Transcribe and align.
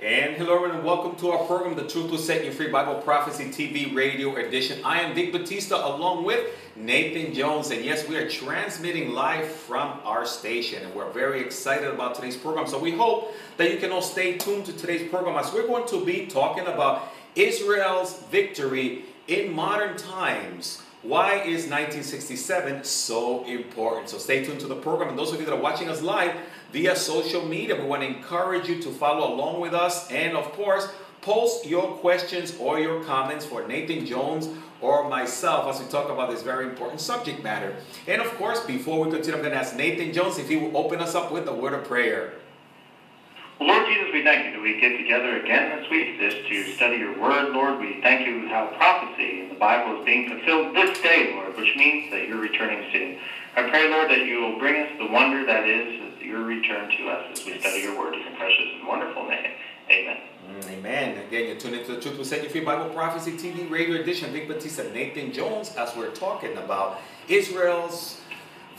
And 0.00 0.36
hello 0.36 0.64
and 0.64 0.84
welcome 0.84 1.16
to 1.16 1.32
our 1.32 1.44
program, 1.44 1.74
The 1.74 1.84
Truth 1.84 2.12
Will 2.12 2.18
Set 2.18 2.44
You 2.44 2.52
Free 2.52 2.68
Bible 2.68 3.02
Prophecy 3.02 3.46
TV 3.46 3.92
Radio 3.92 4.36
Edition. 4.36 4.80
I 4.84 5.00
am 5.00 5.12
Vic 5.12 5.32
Batista 5.32 5.74
along 5.92 6.22
with 6.22 6.54
Nathan 6.76 7.34
Jones. 7.34 7.72
And 7.72 7.84
yes, 7.84 8.08
we 8.08 8.14
are 8.14 8.30
transmitting 8.30 9.10
live 9.10 9.48
from 9.48 9.98
our 10.04 10.24
station. 10.24 10.84
And 10.84 10.94
we're 10.94 11.10
very 11.10 11.40
excited 11.40 11.88
about 11.88 12.14
today's 12.14 12.36
program. 12.36 12.68
So 12.68 12.78
we 12.78 12.92
hope 12.92 13.34
that 13.56 13.72
you 13.72 13.78
can 13.78 13.90
all 13.90 14.00
stay 14.00 14.38
tuned 14.38 14.66
to 14.66 14.72
today's 14.72 15.10
program 15.10 15.36
as 15.36 15.52
we're 15.52 15.66
going 15.66 15.88
to 15.88 16.04
be 16.04 16.26
talking 16.26 16.68
about 16.68 17.08
Israel's 17.34 18.22
victory 18.30 19.04
in 19.26 19.52
modern 19.52 19.96
times. 19.96 20.80
Why 21.02 21.42
is 21.42 21.68
1967 21.70 22.82
so 22.82 23.44
important? 23.44 24.08
So 24.08 24.18
stay 24.18 24.44
tuned 24.44 24.58
to 24.60 24.66
the 24.66 24.74
program. 24.74 25.10
And 25.10 25.18
those 25.18 25.32
of 25.32 25.38
you 25.38 25.46
that 25.46 25.54
are 25.54 25.60
watching 25.60 25.88
us 25.88 26.02
live 26.02 26.34
via 26.72 26.96
social 26.96 27.44
media, 27.44 27.76
we 27.76 27.86
want 27.86 28.02
to 28.02 28.08
encourage 28.08 28.68
you 28.68 28.82
to 28.82 28.90
follow 28.90 29.32
along 29.32 29.60
with 29.60 29.74
us. 29.74 30.10
And 30.10 30.36
of 30.36 30.50
course, 30.52 30.88
post 31.20 31.66
your 31.66 31.92
questions 31.98 32.56
or 32.58 32.80
your 32.80 33.04
comments 33.04 33.46
for 33.46 33.66
Nathan 33.68 34.06
Jones 34.06 34.48
or 34.80 35.08
myself 35.08 35.72
as 35.72 35.80
we 35.80 35.88
talk 35.88 36.10
about 36.10 36.30
this 36.30 36.42
very 36.42 36.64
important 36.64 37.00
subject 37.00 37.44
matter. 37.44 37.76
And 38.08 38.20
of 38.20 38.28
course, 38.34 38.60
before 38.64 39.04
we 39.04 39.10
continue, 39.10 39.36
I'm 39.36 39.42
going 39.42 39.52
to 39.52 39.58
ask 39.58 39.76
Nathan 39.76 40.12
Jones 40.12 40.38
if 40.38 40.48
he 40.48 40.56
will 40.56 40.76
open 40.76 41.00
us 41.00 41.14
up 41.14 41.30
with 41.30 41.46
a 41.46 41.54
word 41.54 41.74
of 41.74 41.84
prayer. 41.84 42.32
Lord 43.60 43.86
Jesus, 43.86 44.10
we 44.12 44.22
thank 44.22 44.46
you 44.46 44.52
that 44.52 44.62
we 44.62 44.80
get 44.80 44.96
together 44.96 45.40
again 45.40 45.80
this 45.80 45.90
week 45.90 46.20
just 46.20 46.46
to 46.46 46.72
study 46.74 46.98
your 46.98 47.18
word, 47.18 47.52
Lord. 47.52 47.80
We 47.80 48.00
thank 48.02 48.24
you 48.24 48.46
how 48.46 48.68
prophecy 48.76 49.40
in 49.40 49.48
the 49.48 49.56
Bible 49.56 49.98
is 49.98 50.04
being 50.04 50.30
fulfilled 50.30 50.76
this 50.76 50.96
day, 51.00 51.34
Lord, 51.34 51.56
which 51.56 51.74
means 51.74 52.12
that 52.12 52.28
you're 52.28 52.40
returning 52.40 52.88
soon. 52.92 53.18
I 53.56 53.68
pray, 53.68 53.90
Lord, 53.90 54.10
that 54.10 54.26
you 54.26 54.40
will 54.42 54.58
bring 54.60 54.80
us 54.80 54.90
the 54.98 55.06
wonder 55.06 55.44
that 55.44 55.66
is 55.66 56.22
your 56.22 56.44
return 56.44 56.88
to 56.98 57.08
us 57.08 57.26
as 57.32 57.44
we 57.44 57.58
study 57.58 57.80
your 57.80 57.98
word 57.98 58.14
in 58.14 58.20
your 58.20 58.36
precious 58.36 58.68
and 58.78 58.86
wonderful 58.86 59.26
name. 59.28 59.50
Amen. 59.90 60.18
Mm, 60.48 60.70
amen. 60.70 61.18
Again, 61.26 61.46
you're 61.46 61.56
tuning 61.56 61.80
into 61.80 61.96
the 61.96 62.00
Truth 62.00 62.18
Will 62.18 62.24
Set 62.24 62.44
You 62.44 62.50
Free 62.50 62.60
Bible 62.60 62.90
Prophecy 62.94 63.32
TV 63.32 63.68
radio 63.68 64.00
edition. 64.00 64.32
Vic 64.32 64.46
Batista, 64.46 64.84
Nathan 64.92 65.32
Jones, 65.32 65.74
as 65.76 65.96
we're 65.96 66.14
talking 66.14 66.56
about 66.58 67.00
Israel's 67.28 68.20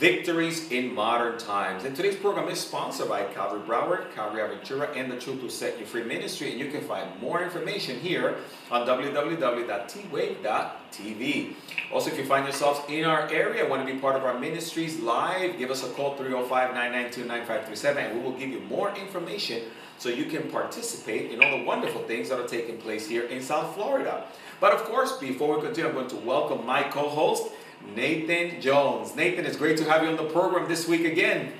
victories 0.00 0.72
in 0.72 0.92
modern 0.94 1.38
times. 1.38 1.84
And 1.84 1.94
today's 1.94 2.16
program 2.16 2.48
is 2.48 2.58
sponsored 2.58 3.10
by 3.10 3.24
Calvary 3.24 3.60
Broward, 3.68 4.14
Calvary 4.14 4.40
Aventura, 4.40 4.96
and 4.96 5.12
the 5.12 5.20
Truth 5.20 5.42
Will 5.42 5.50
Set 5.50 5.78
You 5.78 5.84
Free 5.84 6.04
Ministry. 6.04 6.50
And 6.50 6.58
you 6.58 6.70
can 6.70 6.80
find 6.80 7.20
more 7.20 7.42
information 7.42 8.00
here 8.00 8.38
on 8.70 8.86
www.twave.tv. 8.86 11.54
Also, 11.92 12.10
if 12.10 12.16
you 12.16 12.24
find 12.24 12.46
yourselves 12.46 12.80
in 12.88 13.04
our 13.04 13.30
area, 13.30 13.68
want 13.68 13.86
to 13.86 13.92
be 13.92 14.00
part 14.00 14.16
of 14.16 14.24
our 14.24 14.38
ministries 14.38 14.98
live, 15.00 15.58
give 15.58 15.70
us 15.70 15.84
a 15.84 15.88
call 15.90 16.16
305-992-9537 16.16 17.96
and 17.96 18.16
we 18.16 18.22
will 18.24 18.38
give 18.38 18.48
you 18.48 18.60
more 18.60 18.96
information 18.96 19.64
so 19.98 20.08
you 20.08 20.24
can 20.24 20.50
participate 20.50 21.30
in 21.30 21.44
all 21.44 21.58
the 21.58 21.64
wonderful 21.64 22.00
things 22.04 22.30
that 22.30 22.40
are 22.40 22.48
taking 22.48 22.78
place 22.78 23.06
here 23.06 23.24
in 23.24 23.42
South 23.42 23.74
Florida. 23.74 24.24
But 24.60 24.72
of 24.72 24.84
course, 24.84 25.18
before 25.18 25.56
we 25.56 25.62
continue, 25.62 25.90
I'm 25.90 25.94
going 25.94 26.08
to 26.08 26.16
welcome 26.16 26.64
my 26.64 26.84
co-host, 26.84 27.52
Nathan 27.94 28.60
Jones. 28.60 29.16
Nathan, 29.16 29.44
it's 29.44 29.56
great 29.56 29.76
to 29.78 29.84
have 29.84 30.02
you 30.02 30.08
on 30.08 30.16
the 30.16 30.30
program 30.30 30.68
this 30.68 30.86
week 30.86 31.04
again. 31.04 31.52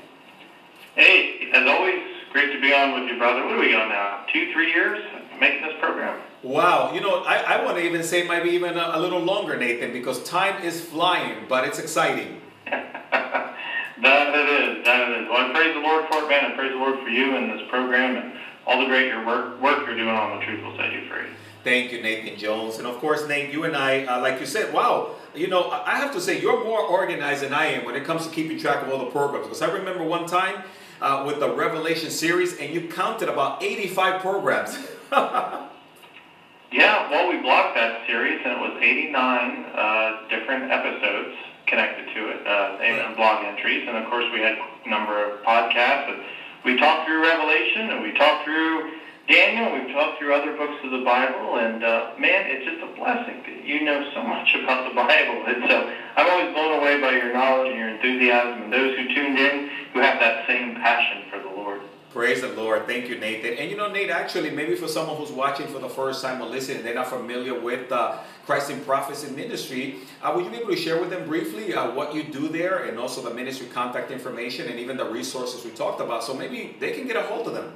Hey, 0.94 1.50
as 1.52 1.66
always, 1.66 2.00
great 2.32 2.52
to 2.52 2.60
be 2.60 2.72
on 2.72 3.00
with 3.00 3.10
you, 3.10 3.18
brother. 3.18 3.44
What 3.44 3.54
are 3.54 3.60
we 3.60 3.74
on 3.74 3.88
now? 3.88 4.24
Two, 4.32 4.52
three 4.52 4.72
years 4.72 5.02
making 5.40 5.62
this 5.62 5.76
program? 5.80 6.20
Wow, 6.42 6.92
you 6.92 7.00
know, 7.00 7.22
I, 7.24 7.36
I 7.58 7.64
want 7.64 7.78
to 7.78 7.84
even 7.84 8.02
say 8.02 8.26
maybe 8.26 8.50
even 8.50 8.76
a, 8.76 8.92
a, 8.94 9.00
little 9.00 9.20
longer, 9.20 9.56
Nathan, 9.56 9.92
because 9.92 10.22
time 10.24 10.62
is 10.62 10.80
flying, 10.80 11.46
but 11.48 11.64
it's 11.64 11.78
exciting. 11.78 12.40
that 12.66 13.54
it 14.02 14.78
is, 14.78 14.84
that 14.84 15.08
it 15.08 15.22
is. 15.22 15.28
Well, 15.28 15.50
I 15.50 15.52
praise 15.52 15.74
the 15.74 15.80
Lord 15.80 16.06
for 16.10 16.24
it, 16.24 16.28
man. 16.28 16.52
I 16.52 16.54
praise 16.54 16.72
the 16.72 16.78
Lord 16.78 17.00
for 17.00 17.08
you 17.08 17.36
and 17.36 17.50
this 17.50 17.66
program 17.68 18.16
and 18.16 18.38
all 18.66 18.80
the 18.80 18.86
great 18.86 19.08
your 19.08 19.26
work, 19.26 19.60
work 19.60 19.86
you're 19.86 19.96
doing 19.96 20.08
on 20.08 20.38
the 20.38 20.44
Truth 20.44 20.62
Will 20.64 20.76
Set 20.76 20.92
You 20.92 21.08
Free. 21.08 21.26
Thank 21.64 21.92
you, 21.92 22.02
Nathan 22.02 22.38
Jones. 22.38 22.78
And 22.78 22.86
of 22.86 22.96
course, 22.98 23.26
Nate, 23.28 23.52
you 23.52 23.64
and 23.64 23.76
I, 23.76 24.04
uh, 24.04 24.20
like 24.20 24.40
you 24.40 24.46
said, 24.46 24.72
wow, 24.72 25.16
you 25.34 25.46
know, 25.46 25.70
I 25.70 25.96
have 25.96 26.12
to 26.14 26.20
say, 26.20 26.40
you're 26.40 26.64
more 26.64 26.80
organized 26.80 27.42
than 27.42 27.52
I 27.52 27.66
am 27.66 27.84
when 27.84 27.94
it 27.94 28.04
comes 28.04 28.26
to 28.26 28.32
keeping 28.32 28.58
track 28.58 28.82
of 28.82 28.92
all 28.92 28.98
the 28.98 29.10
programs. 29.10 29.46
Because 29.46 29.62
I 29.62 29.70
remember 29.70 30.04
one 30.04 30.26
time 30.26 30.62
uh, 31.00 31.24
with 31.26 31.40
the 31.40 31.50
Revelation 31.54 32.10
series, 32.10 32.56
and 32.58 32.72
you 32.74 32.88
counted 32.88 33.28
about 33.28 33.62
85 33.62 34.20
programs. 34.20 34.78
yeah, 35.12 37.10
well, 37.10 37.28
we 37.30 37.40
blocked 37.42 37.74
that 37.76 38.06
series, 38.06 38.40
and 38.44 38.52
it 38.52 38.60
was 38.60 38.82
89 38.82 39.64
uh, 39.74 40.28
different 40.28 40.70
episodes 40.70 41.36
connected 41.66 42.12
to 42.14 42.30
it, 42.30 42.46
uh, 42.46 42.78
and 42.82 43.16
blog 43.16 43.44
entries. 43.44 43.86
And 43.86 43.96
of 43.96 44.10
course, 44.10 44.26
we 44.32 44.40
had 44.40 44.58
a 44.58 44.88
number 44.88 45.24
of 45.24 45.42
podcasts. 45.42 46.12
And 46.12 46.22
we 46.64 46.76
talked 46.76 47.06
through 47.06 47.22
Revelation, 47.22 47.90
and 47.90 48.02
we 48.02 48.12
talked 48.12 48.44
through 48.44 48.90
Daniel, 49.30 49.72
we've 49.72 49.94
talked 49.94 50.18
through 50.18 50.34
other 50.34 50.56
books 50.56 50.74
of 50.82 50.90
the 50.90 51.04
Bible, 51.04 51.58
and 51.58 51.84
uh, 51.84 52.10
man, 52.18 52.50
it's 52.50 52.66
just 52.66 52.82
a 52.82 52.96
blessing 52.98 53.40
that 53.46 53.64
you 53.64 53.84
know 53.84 54.10
so 54.12 54.24
much 54.24 54.54
about 54.62 54.88
the 54.88 54.94
Bible. 54.94 55.46
And 55.46 55.70
so 55.70 55.94
I'm 56.16 56.28
always 56.28 56.52
blown 56.52 56.80
away 56.80 57.00
by 57.00 57.12
your 57.12 57.32
knowledge 57.32 57.70
and 57.70 57.78
your 57.78 57.88
enthusiasm, 57.90 58.64
and 58.64 58.72
those 58.72 58.98
who 58.98 59.14
tuned 59.14 59.38
in 59.38 59.70
who 59.92 60.00
have 60.00 60.18
that 60.18 60.48
same 60.48 60.74
passion 60.74 61.30
for 61.30 61.38
the 61.38 61.54
Lord. 61.54 61.80
Praise 62.12 62.40
the 62.40 62.48
Lord. 62.48 62.88
Thank 62.88 63.08
you, 63.08 63.20
Nathan. 63.20 63.54
And 63.54 63.70
you 63.70 63.76
know, 63.76 63.88
Nate, 63.88 64.10
actually, 64.10 64.50
maybe 64.50 64.74
for 64.74 64.88
someone 64.88 65.16
who's 65.16 65.30
watching 65.30 65.68
for 65.68 65.78
the 65.78 65.88
first 65.88 66.22
time 66.24 66.42
or 66.42 66.48
listening, 66.48 66.82
they're 66.82 66.92
not 66.92 67.06
familiar 67.06 67.54
with 67.54 67.92
uh, 67.92 68.18
Christ 68.46 68.70
in 68.70 68.80
Prophecy 68.80 69.30
Ministry, 69.30 70.00
uh, 70.22 70.32
would 70.34 70.44
you 70.44 70.50
be 70.50 70.56
able 70.56 70.70
to 70.70 70.76
share 70.76 71.00
with 71.00 71.10
them 71.10 71.28
briefly 71.28 71.72
uh, 71.72 71.92
what 71.92 72.12
you 72.12 72.24
do 72.24 72.48
there 72.48 72.86
and 72.86 72.98
also 72.98 73.22
the 73.22 73.32
ministry 73.32 73.68
contact 73.68 74.10
information 74.10 74.68
and 74.68 74.80
even 74.80 74.96
the 74.96 75.08
resources 75.08 75.64
we 75.64 75.70
talked 75.70 76.00
about 76.00 76.24
so 76.24 76.34
maybe 76.34 76.74
they 76.80 76.90
can 76.90 77.06
get 77.06 77.14
a 77.14 77.22
hold 77.22 77.46
of 77.46 77.54
them? 77.54 77.72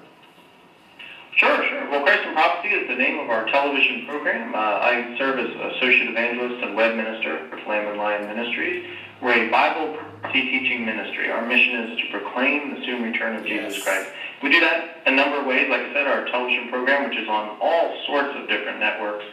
Sure, 1.36 1.64
sure. 1.68 1.90
Well, 1.90 2.00
Christ 2.04 2.22
in 2.24 2.32
Prophecy 2.32 2.68
is 2.68 2.86
the 2.86 2.94
name 2.94 3.18
of 3.18 3.28
our 3.28 3.44
television 3.50 4.06
program. 4.06 4.54
Uh, 4.54 4.58
I 4.58 5.14
serve 5.18 5.40
as 5.40 5.48
Associate 5.74 6.08
Evangelist 6.08 6.62
and 6.62 6.76
Web 6.76 6.94
Minister 6.94 7.42
for 7.50 7.58
Lamb 7.68 7.88
and 7.88 7.98
Lion 7.98 8.24
Ministries. 8.24 8.86
We're 9.20 9.48
a 9.48 9.50
Bible 9.50 9.88
prophecy 10.20 10.42
teaching 10.48 10.84
ministry. 10.84 11.30
Our 11.30 11.42
mission 11.42 11.74
is 11.74 11.98
to 11.98 12.06
proclaim 12.10 12.70
the 12.70 12.84
soon 12.84 13.02
return 13.02 13.34
of 13.34 13.44
Jesus 13.44 13.82
Christ. 13.82 14.06
We 14.42 14.48
do 14.48 14.60
that 14.60 15.02
a 15.06 15.10
number 15.10 15.40
of 15.40 15.44
ways. 15.44 15.66
Like 15.68 15.80
I 15.82 15.92
said, 15.92 16.06
our 16.06 16.24
television 16.26 16.68
program, 16.68 17.02
which 17.02 17.18
is 17.18 17.28
on 17.28 17.50
all 17.60 17.90
sorts 18.06 18.30
of 18.36 18.46
different 18.46 18.78
networks. 18.78 19.24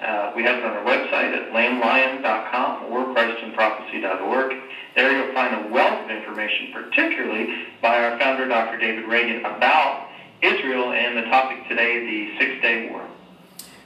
Uh, 0.00 0.30
we 0.34 0.44
have 0.44 0.56
it 0.56 0.64
on 0.64 0.72
our 0.72 0.82
website 0.82 1.32
at 1.34 1.50
lamblion.com 1.50 2.84
or 2.84 3.04
christinprophecy.org. 3.12 4.54
There 4.94 5.12
you'll 5.12 5.34
find 5.34 5.54
a 5.54 5.58
wealth 5.58 6.00
of 6.00 6.10
information, 6.10 6.68
particularly 6.72 7.48
by 7.82 8.00
our 8.00 8.16
founder, 8.18 8.46
Dr. 8.46 8.78
David 8.78 9.04
Reagan, 9.04 9.44
about 9.44 10.09
Israel 10.42 10.92
and 10.92 11.16
the 11.16 11.22
topic 11.22 11.68
today, 11.68 12.00
the 12.06 12.38
Six 12.38 12.62
Day 12.62 12.88
War. 12.90 13.06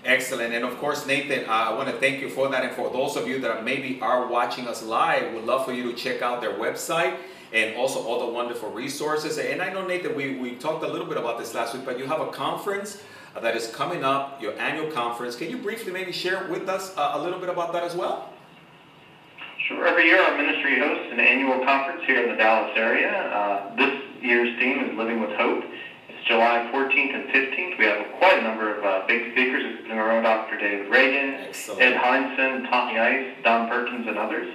Excellent. 0.05 0.53
And 0.53 0.65
of 0.65 0.77
course, 0.79 1.07
Nathan, 1.07 1.49
uh, 1.49 1.53
I 1.53 1.75
want 1.75 1.89
to 1.89 1.97
thank 1.97 2.21
you 2.21 2.29
for 2.29 2.49
that. 2.51 2.63
And 2.63 2.75
for 2.75 2.91
those 2.91 3.17
of 3.17 3.27
you 3.27 3.41
that 3.41 3.65
maybe 3.65 3.99
are 4.01 4.27
watching 4.27 4.69
us 4.69 4.83
live, 4.83 5.33
would 5.33 5.45
love 5.45 5.65
for 5.65 5.73
you 5.73 5.91
to 5.91 5.97
check 5.97 6.21
out 6.21 6.41
their 6.41 6.53
website 6.53 7.17
and 7.53 7.75
also 7.77 8.03
all 8.03 8.27
the 8.27 8.33
wonderful 8.33 8.71
resources. 8.71 9.39
And 9.39 9.63
I 9.63 9.73
know, 9.73 9.87
Nathan, 9.87 10.15
we, 10.15 10.37
we 10.37 10.57
talked 10.57 10.85
a 10.85 10.89
little 10.89 11.07
bit 11.07 11.17
about 11.17 11.39
this 11.39 11.55
last 11.55 11.75
week, 11.75 11.85
but 11.85 11.99
you 11.99 12.05
have 12.07 12.21
a 12.21 12.31
conference 12.31 13.03
uh, 13.35 13.41
that 13.41 13.57
is 13.57 13.69
coming 13.69 14.05
up, 14.05 14.43
your 14.43 14.59
annual 14.59 14.91
conference. 14.93 15.37
Can 15.37 15.51
you 15.51 15.57
briefly 15.57 15.93
maybe 15.93 16.13
share 16.13 16.47
with 16.49 16.69
us 16.69 16.95
uh, 16.97 17.13
a 17.15 17.23
little 17.23 17.39
bit 17.39 17.49
about 17.49 17.73
that 17.73 17.83
as 17.83 17.95
well? 17.95 18.31
Sure. 19.69 19.87
Every 19.87 20.05
year, 20.05 20.21
our 20.21 20.37
ministry 20.37 20.79
hosts 20.79 21.07
an 21.11 21.21
annual 21.21 21.65
conference 21.65 22.03
here 22.07 22.23
in 22.25 22.31
the 22.31 22.37
Dallas 22.37 22.73
area. 22.77 23.11
Uh, 23.11 23.77
this 23.77 24.03
year's 24.21 24.59
theme 24.59 24.85
is 24.85 24.99
Living 24.99 25.21
with 25.21 25.31
Hope. 25.31 25.65
July 26.27 26.71
14th 26.73 27.15
and 27.15 27.29
15th. 27.29 27.79
We 27.79 27.85
have 27.85 28.07
quite 28.19 28.39
a 28.39 28.43
number 28.43 28.75
of 28.75 28.85
uh, 28.85 29.07
big 29.07 29.33
speakers, 29.33 29.63
including 29.65 29.99
our 29.99 30.11
own 30.11 30.23
Dr. 30.23 30.57
David 30.57 30.91
Reagan, 30.91 31.35
Excellent. 31.49 31.83
Ed 31.83 31.95
Hindson, 32.01 32.71
Tommy 32.71 32.99
Ice, 32.99 33.37
Don 33.45 33.69
Perkins, 33.69 34.07
and 34.09 34.17
others. 34.17 34.49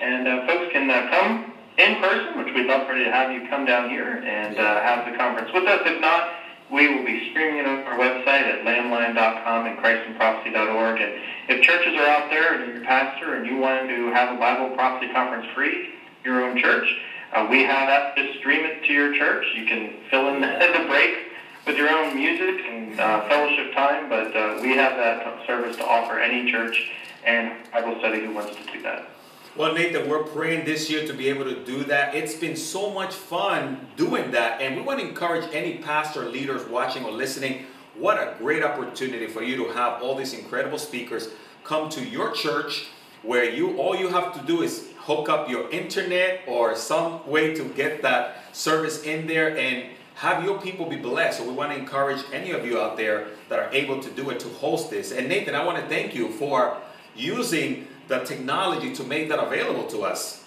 And 0.00 0.28
uh, 0.28 0.46
folks 0.46 0.72
can 0.72 0.90
uh, 0.90 1.08
come 1.08 1.54
in 1.78 2.00
person, 2.00 2.38
which 2.38 2.54
we'd 2.54 2.66
love 2.66 2.86
for 2.86 2.94
you 2.94 3.04
to 3.04 3.10
have 3.10 3.32
you 3.32 3.48
come 3.48 3.64
down 3.64 3.88
here 3.88 4.22
and 4.22 4.58
uh, 4.58 4.82
have 4.82 5.10
the 5.10 5.16
conference 5.16 5.50
with 5.54 5.64
us. 5.64 5.80
If 5.86 6.00
not, 6.00 6.28
we 6.70 6.94
will 6.94 7.04
be 7.04 7.30
streaming 7.30 7.60
it 7.60 7.66
on 7.66 7.84
our 7.84 7.98
website 7.98 8.44
at 8.44 8.64
lamblion.com 8.64 9.66
and 9.66 9.78
christinprophecy.org. 9.78 11.00
And 11.00 11.12
if 11.48 11.62
churches 11.62 11.94
are 11.94 12.06
out 12.06 12.28
there 12.28 12.54
and 12.54 12.72
you're 12.72 12.82
a 12.82 12.86
pastor 12.86 13.34
and 13.34 13.46
you 13.46 13.56
want 13.56 13.88
to 13.88 14.10
have 14.12 14.36
a 14.36 14.38
Bible 14.38 14.74
prophecy 14.76 15.12
conference 15.12 15.46
free, 15.54 15.88
your 16.24 16.44
own 16.44 16.58
church, 16.58 16.86
uh, 17.34 17.46
we 17.50 17.62
have 17.64 17.88
that. 17.88 18.16
Just 18.16 18.38
stream 18.38 18.64
it 18.64 18.84
to 18.86 18.92
your 18.92 19.14
church. 19.14 19.44
You 19.54 19.66
can 19.66 19.94
fill 20.10 20.28
in 20.28 20.40
the, 20.40 20.46
the 20.78 20.86
break 20.86 21.32
with 21.66 21.76
your 21.76 21.88
own 21.88 22.14
music 22.14 22.64
and 22.66 22.98
uh, 23.00 23.28
fellowship 23.28 23.74
time, 23.74 24.08
but 24.08 24.34
uh, 24.36 24.58
we 24.62 24.76
have 24.76 24.96
that 24.96 25.46
service 25.46 25.76
to 25.76 25.84
offer 25.84 26.18
any 26.18 26.50
church 26.50 26.90
and 27.24 27.52
Bible 27.72 27.98
study 27.98 28.20
who 28.24 28.34
wants 28.34 28.54
to 28.54 28.72
do 28.72 28.82
that. 28.82 29.08
Well, 29.56 29.72
Nathan, 29.72 30.08
we're 30.08 30.24
praying 30.24 30.64
this 30.64 30.90
year 30.90 31.06
to 31.06 31.12
be 31.12 31.28
able 31.28 31.44
to 31.44 31.64
do 31.64 31.84
that. 31.84 32.14
It's 32.14 32.34
been 32.34 32.56
so 32.56 32.90
much 32.90 33.14
fun 33.14 33.86
doing 33.96 34.32
that, 34.32 34.60
and 34.60 34.76
we 34.76 34.82
want 34.82 35.00
to 35.00 35.08
encourage 35.08 35.48
any 35.54 35.78
pastor, 35.78 36.28
leaders 36.28 36.68
watching 36.68 37.04
or 37.04 37.12
listening. 37.12 37.66
What 37.96 38.16
a 38.16 38.34
great 38.38 38.64
opportunity 38.64 39.28
for 39.28 39.42
you 39.42 39.56
to 39.58 39.72
have 39.72 40.02
all 40.02 40.16
these 40.16 40.34
incredible 40.34 40.78
speakers 40.78 41.28
come 41.62 41.88
to 41.90 42.04
your 42.04 42.32
church, 42.32 42.88
where 43.22 43.48
you 43.48 43.78
all 43.78 43.94
you 43.94 44.08
have 44.08 44.34
to 44.34 44.44
do 44.44 44.62
is 44.62 44.88
hook 45.04 45.28
up 45.28 45.48
your 45.48 45.70
internet 45.70 46.40
or 46.46 46.74
some 46.74 47.26
way 47.28 47.54
to 47.54 47.64
get 47.70 48.02
that 48.02 48.36
service 48.52 49.02
in 49.02 49.26
there 49.26 49.56
and 49.56 49.90
have 50.14 50.42
your 50.42 50.60
people 50.60 50.88
be 50.88 50.96
blessed. 50.96 51.38
So 51.38 51.48
we 51.48 51.52
want 51.52 51.72
to 51.72 51.78
encourage 51.78 52.22
any 52.32 52.52
of 52.52 52.64
you 52.64 52.80
out 52.80 52.96
there 52.96 53.28
that 53.48 53.58
are 53.58 53.70
able 53.72 54.00
to 54.00 54.10
do 54.10 54.30
it 54.30 54.40
to 54.40 54.48
host 54.48 54.90
this. 54.90 55.12
And 55.12 55.28
Nathan, 55.28 55.54
I 55.54 55.64
want 55.64 55.78
to 55.78 55.86
thank 55.88 56.14
you 56.14 56.30
for 56.30 56.78
using 57.14 57.86
the 58.08 58.20
technology 58.20 58.94
to 58.94 59.04
make 59.04 59.28
that 59.28 59.38
available 59.38 59.86
to 59.88 60.02
us. 60.02 60.44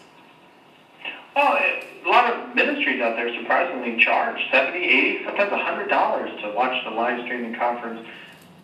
Oh, 1.36 1.54
well, 1.54 1.84
a 2.06 2.10
lot 2.10 2.34
of 2.34 2.56
ministries 2.56 3.02
out 3.02 3.16
there 3.16 3.32
surprisingly 3.40 4.04
charge 4.04 4.40
70 4.52 4.78
80 4.80 5.26
sometimes 5.26 5.52
$100 5.52 6.42
to 6.42 6.56
watch 6.56 6.84
the 6.84 6.92
live 6.92 7.24
streaming 7.26 7.56
conference. 7.56 8.08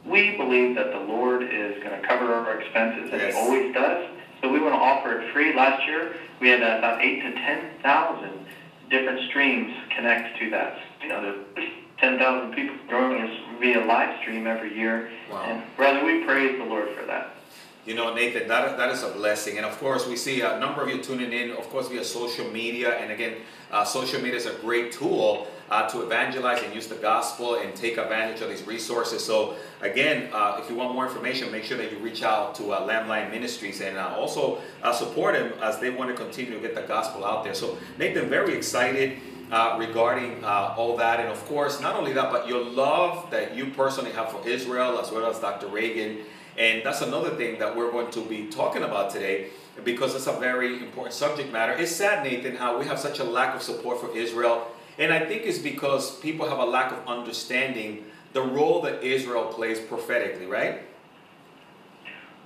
We 0.05 0.37
believe 0.37 0.75
that 0.75 0.91
the 0.91 0.99
Lord 0.99 1.43
is 1.43 1.81
going 1.83 2.01
to 2.01 2.07
cover 2.07 2.33
our 2.33 2.59
expenses, 2.59 3.11
and 3.11 3.21
yes. 3.21 3.33
He 3.33 3.39
always 3.39 3.73
does. 3.73 4.09
So 4.43 4.51
we 4.51 4.59
want 4.59 4.73
to 4.73 4.79
offer 4.79 5.21
it 5.21 5.31
free. 5.31 5.55
Last 5.55 5.87
year, 5.87 6.17
we 6.41 6.49
had 6.49 6.59
about 6.59 7.01
eight 7.01 7.21
to 7.21 7.31
10,000 7.31 8.45
different 8.89 9.29
streams 9.29 9.73
connect 9.95 10.37
to 10.39 10.49
that. 10.49 10.79
You 11.01 11.07
know, 11.07 11.21
there's 11.55 11.69
10,000 11.99 12.53
people 12.53 12.75
joining 12.89 13.21
us 13.21 13.39
via 13.61 13.85
live 13.85 14.19
stream 14.19 14.45
every 14.45 14.77
year. 14.77 15.09
Wow. 15.31 15.43
And 15.43 15.63
brother, 15.77 16.03
we 16.03 16.25
praise 16.25 16.57
the 16.59 16.65
Lord 16.65 16.89
for 16.89 17.05
that. 17.05 17.37
You 17.85 17.95
know, 17.95 18.13
Nathan, 18.13 18.49
that, 18.49 18.77
that 18.77 18.89
is 18.89 19.03
a 19.03 19.11
blessing. 19.11 19.55
And 19.55 19.65
of 19.65 19.77
course, 19.79 20.05
we 20.05 20.17
see 20.17 20.41
a 20.41 20.59
number 20.59 20.81
of 20.81 20.89
you 20.89 21.01
tuning 21.01 21.31
in, 21.31 21.51
of 21.51 21.69
course, 21.69 21.87
via 21.87 22.03
social 22.03 22.49
media. 22.49 22.97
And 22.97 23.13
again, 23.13 23.37
uh, 23.71 23.85
social 23.85 24.21
media 24.21 24.35
is 24.35 24.45
a 24.45 24.55
great 24.55 24.91
tool 24.91 25.47
uh, 25.69 25.87
to 25.89 26.01
evangelize 26.01 26.61
and 26.63 26.73
use 26.73 26.87
the 26.87 26.95
gospel 26.95 27.55
and 27.55 27.75
take 27.75 27.97
advantage 27.97 28.41
of 28.41 28.49
these 28.49 28.65
resources. 28.67 29.23
So, 29.23 29.55
again, 29.81 30.29
uh, 30.33 30.59
if 30.61 30.69
you 30.69 30.75
want 30.75 30.93
more 30.93 31.05
information, 31.05 31.51
make 31.51 31.63
sure 31.63 31.77
that 31.77 31.91
you 31.91 31.97
reach 31.99 32.23
out 32.23 32.55
to 32.55 32.73
uh, 32.73 32.85
Lamb 32.85 33.31
Ministries 33.31 33.81
and 33.81 33.97
uh, 33.97 34.15
also 34.15 34.59
uh, 34.81 34.93
support 34.93 35.35
them 35.35 35.53
as 35.61 35.79
they 35.79 35.89
want 35.89 36.09
to 36.09 36.15
continue 36.15 36.53
to 36.53 36.59
get 36.59 36.75
the 36.75 36.81
gospel 36.81 37.25
out 37.25 37.43
there. 37.43 37.55
So, 37.55 37.77
Nathan, 37.97 38.29
very 38.29 38.53
excited. 38.53 39.19
Uh, 39.51 39.75
regarding 39.77 40.43
uh, 40.43 40.73
all 40.75 40.97
that. 40.97 41.19
And 41.19 41.29
of 41.29 41.45
course, 41.45 41.79
not 41.79 41.95
only 41.95 42.11
that, 42.13 42.31
but 42.31 42.47
your 42.47 42.63
love 42.63 43.29
that 43.29 43.55
you 43.55 43.67
personally 43.67 44.09
have 44.13 44.31
for 44.31 44.47
Israel 44.47 44.97
as 44.97 45.11
well 45.11 45.29
as 45.29 45.37
Dr. 45.37 45.67
Reagan 45.67 46.23
and 46.57 46.83
that's 46.83 47.01
another 47.01 47.31
thing 47.31 47.57
that 47.59 47.75
we're 47.75 47.91
going 47.91 48.11
to 48.11 48.21
be 48.21 48.47
talking 48.47 48.83
about 48.83 49.09
today 49.09 49.47
because 49.83 50.13
it's 50.13 50.27
a 50.27 50.33
very 50.33 50.79
important 50.79 51.13
subject 51.13 51.51
matter. 51.51 51.73
It's 51.73 51.91
sad, 51.91 52.23
Nathan, 52.23 52.55
how 52.55 52.77
we 52.77 52.85
have 52.85 52.99
such 52.99 53.19
a 53.19 53.23
lack 53.23 53.55
of 53.55 53.63
support 53.63 53.99
for 53.99 54.15
Israel. 54.15 54.67
And 54.97 55.11
I 55.11 55.25
think 55.25 55.43
it's 55.45 55.59
because 55.59 56.19
people 56.19 56.47
have 56.47 56.59
a 56.59 56.65
lack 56.65 56.91
of 56.91 57.07
understanding 57.07 58.05
the 58.33 58.41
role 58.41 58.81
that 58.81 59.03
Israel 59.03 59.45
plays 59.45 59.79
prophetically, 59.79 60.45
right? 60.45 60.81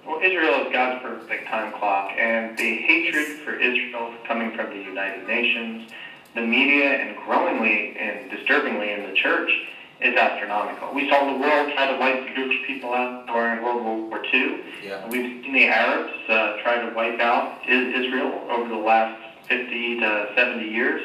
Well, 0.06 0.22
Israel 0.22 0.66
is 0.66 0.72
God's 0.72 1.02
perfect 1.02 1.48
time 1.48 1.74
clock, 1.74 2.12
and 2.18 2.58
the 2.58 2.78
hatred 2.78 3.40
for 3.40 3.60
Israel 3.60 4.14
coming 4.26 4.56
from 4.56 4.70
the 4.70 4.78
United 4.78 5.28
Nations, 5.28 5.92
the 6.34 6.42
media, 6.42 6.92
and 6.92 7.18
growingly 7.26 7.98
and 7.98 8.32
disturbingly 8.32 8.92
in 8.92 9.10
the 9.10 9.14
church 9.16 9.52
is 10.00 10.16
astronomical. 10.16 10.94
We 10.94 11.10
saw 11.10 11.26
the 11.26 11.40
world 11.40 11.74
try 11.74 11.92
to 11.92 11.98
wipe 11.98 12.28
the 12.28 12.34
Jewish 12.36 12.66
people 12.68 12.94
out 12.94 13.28
during 13.28 13.64
World 13.64 13.84
War 13.84 14.24
II. 14.32 14.62
Yeah. 14.84 15.08
We've 15.10 15.44
seen 15.44 15.54
the 15.54 15.68
Arabs 15.68 16.14
uh, 16.30 16.58
try 16.62 16.80
to 16.80 16.96
wipe 16.96 17.20
out 17.20 17.68
Israel 17.68 18.48
over 18.50 18.70
the 18.70 18.76
last 18.76 19.20
50 19.50 20.00
to 20.00 20.32
70 20.36 20.70
years. 20.70 21.02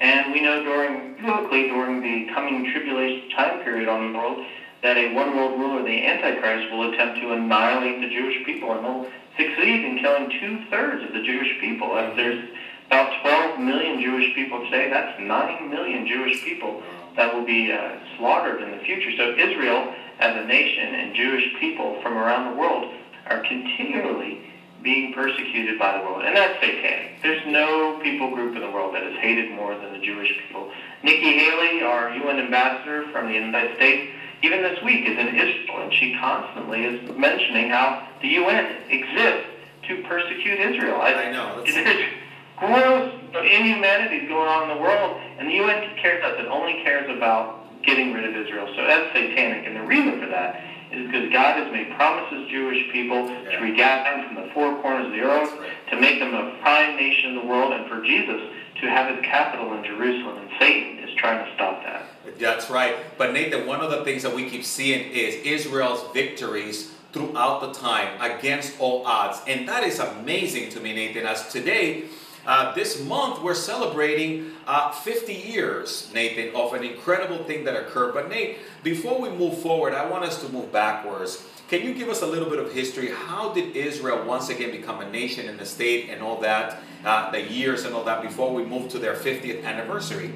And 0.00 0.32
we 0.32 0.40
know 0.40 0.62
during, 0.64 1.16
biblically, 1.16 1.68
during 1.68 2.02
the 2.02 2.32
coming 2.32 2.70
tribulation 2.72 3.30
time 3.30 3.62
period 3.62 3.88
on 3.88 4.12
the 4.12 4.18
world, 4.18 4.44
that 4.82 4.96
a 4.96 5.14
one 5.14 5.36
world 5.36 5.58
ruler, 5.58 5.82
the 5.82 6.06
Antichrist, 6.06 6.70
will 6.70 6.92
attempt 6.92 7.20
to 7.20 7.32
annihilate 7.32 8.00
the 8.00 8.14
Jewish 8.14 8.44
people 8.44 8.72
and 8.72 8.84
will 8.84 9.06
succeed 9.36 9.84
in 9.84 9.98
killing 10.02 10.30
two 10.40 10.60
thirds 10.70 11.02
of 11.04 11.12
the 11.12 11.22
Jewish 11.22 11.58
people. 11.60 11.96
As 11.96 12.14
there's 12.16 12.50
about 12.86 13.22
12 13.22 13.60
million 13.60 14.00
Jewish 14.00 14.34
people 14.34 14.58
today, 14.64 14.90
that's 14.90 15.18
9 15.18 15.70
million 15.70 16.06
Jewish 16.06 16.42
people 16.44 16.82
that 17.16 17.32
will 17.32 17.46
be 17.46 17.72
uh, 17.72 17.96
slaughtered 18.16 18.60
in 18.60 18.72
the 18.72 18.84
future. 18.84 19.10
So 19.16 19.34
Israel, 19.38 19.92
as 20.18 20.36
a 20.36 20.44
nation, 20.44 20.94
and 20.94 21.14
Jewish 21.14 21.44
people 21.60 21.98
from 22.02 22.16
around 22.16 22.52
the 22.52 22.60
world 22.60 22.92
are 23.26 23.40
continually 23.40 24.38
being 24.84 25.14
persecuted 25.14 25.78
by 25.78 25.98
the 25.98 26.04
world, 26.04 26.22
and 26.24 26.36
that's 26.36 26.60
satanic. 26.60 27.22
There's 27.22 27.44
no 27.46 27.98
people 28.02 28.32
group 28.34 28.54
in 28.54 28.60
the 28.60 28.70
world 28.70 28.94
that 28.94 29.02
is 29.02 29.16
hated 29.16 29.50
more 29.50 29.74
than 29.74 29.92
the 29.94 29.98
Jewish 29.98 30.28
people. 30.46 30.70
Nikki 31.02 31.38
Haley, 31.38 31.82
our 31.82 32.14
UN 32.14 32.38
ambassador 32.38 33.10
from 33.10 33.26
the 33.26 33.34
United 33.34 33.74
States, 33.76 34.12
even 34.42 34.60
this 34.60 34.80
week 34.84 35.08
is 35.08 35.18
in 35.18 35.28
Israel, 35.34 35.82
and 35.82 35.92
she 35.94 36.14
constantly 36.20 36.84
is 36.84 37.16
mentioning 37.16 37.70
how 37.70 38.06
the 38.20 38.28
UN 38.28 38.76
exists 38.90 39.48
to 39.88 40.02
persecute 40.02 40.60
Israel. 40.60 41.00
I, 41.00 41.14
I 41.14 41.32
know. 41.32 41.64
There's 41.64 42.12
gross 42.58 43.12
inhumanity 43.32 44.28
going 44.28 44.48
on 44.48 44.70
in 44.70 44.76
the 44.76 44.82
world, 44.82 45.20
and 45.38 45.48
the 45.48 45.54
UN 45.54 45.96
cares 45.96 46.22
us. 46.22 46.38
It 46.38 46.46
only 46.46 46.82
cares 46.84 47.08
about 47.16 47.82
getting 47.82 48.12
rid 48.12 48.24
of 48.24 48.36
Israel. 48.36 48.68
So 48.76 48.84
that's 48.86 49.12
satanic, 49.16 49.66
and 49.66 49.76
the 49.76 49.82
reason 49.82 50.20
for 50.20 50.26
that 50.28 50.60
is 50.96 51.06
because 51.06 51.32
God 51.32 51.56
has 51.56 51.72
made 51.72 51.94
promises 51.96 52.46
to 52.46 52.50
Jewish 52.50 52.92
people 52.92 53.28
yeah. 53.28 53.50
to 53.50 53.58
regather 53.58 54.16
them 54.16 54.34
from 54.34 54.46
the 54.46 54.52
four 54.54 54.80
corners 54.82 55.06
of 55.06 55.12
the 55.12 55.20
earth, 55.20 55.50
right. 55.60 55.70
to 55.90 56.00
make 56.00 56.18
them 56.18 56.34
a 56.34 56.56
prime 56.60 56.96
nation 56.96 57.30
in 57.30 57.36
the 57.36 57.46
world, 57.46 57.72
and 57.72 57.88
for 57.88 58.02
Jesus 58.02 58.40
to 58.80 58.86
have 58.90 59.14
his 59.14 59.24
capital 59.24 59.72
in 59.74 59.84
Jerusalem. 59.84 60.38
And 60.38 60.50
Satan 60.58 60.98
is 60.98 61.14
trying 61.16 61.44
to 61.44 61.54
stop 61.54 61.82
that. 61.82 62.06
That's 62.38 62.70
right. 62.70 62.96
But 63.16 63.32
Nathan, 63.32 63.66
one 63.66 63.80
of 63.80 63.90
the 63.90 64.04
things 64.04 64.22
that 64.22 64.34
we 64.34 64.48
keep 64.48 64.64
seeing 64.64 65.10
is 65.12 65.34
Israel's 65.36 66.12
victories 66.12 66.92
throughout 67.12 67.60
the 67.60 67.72
time 67.72 68.20
against 68.20 68.78
all 68.80 69.06
odds. 69.06 69.40
And 69.46 69.68
that 69.68 69.84
is 69.84 70.00
amazing 70.00 70.70
to 70.70 70.80
me, 70.80 70.92
Nathan, 70.92 71.24
as 71.26 71.48
today 71.52 72.04
uh, 72.46 72.74
this 72.74 73.02
month 73.02 73.42
we're 73.42 73.54
celebrating 73.54 74.52
uh, 74.66 74.92
50 74.92 75.32
years, 75.32 76.10
Nathan, 76.12 76.54
of 76.54 76.74
an 76.74 76.84
incredible 76.84 77.42
thing 77.44 77.64
that 77.64 77.74
occurred. 77.76 78.14
But 78.14 78.28
Nate, 78.28 78.58
before 78.82 79.20
we 79.20 79.30
move 79.30 79.58
forward, 79.58 79.94
I 79.94 80.08
want 80.08 80.24
us 80.24 80.42
to 80.42 80.48
move 80.50 80.70
backwards. 80.70 81.46
Can 81.68 81.82
you 81.82 81.94
give 81.94 82.08
us 82.08 82.20
a 82.20 82.26
little 82.26 82.50
bit 82.50 82.58
of 82.58 82.72
history? 82.72 83.10
How 83.10 83.52
did 83.52 83.74
Israel 83.74 84.24
once 84.26 84.50
again 84.50 84.70
become 84.70 85.00
a 85.00 85.10
nation 85.10 85.48
and 85.48 85.58
a 85.60 85.66
state 85.66 86.10
and 86.10 86.22
all 86.22 86.40
that, 86.40 86.82
uh, 87.04 87.30
the 87.30 87.40
years 87.40 87.84
and 87.84 87.94
all 87.94 88.04
that, 88.04 88.22
before 88.22 88.52
we 88.52 88.64
move 88.64 88.90
to 88.90 88.98
their 88.98 89.14
50th 89.14 89.64
anniversary? 89.64 90.30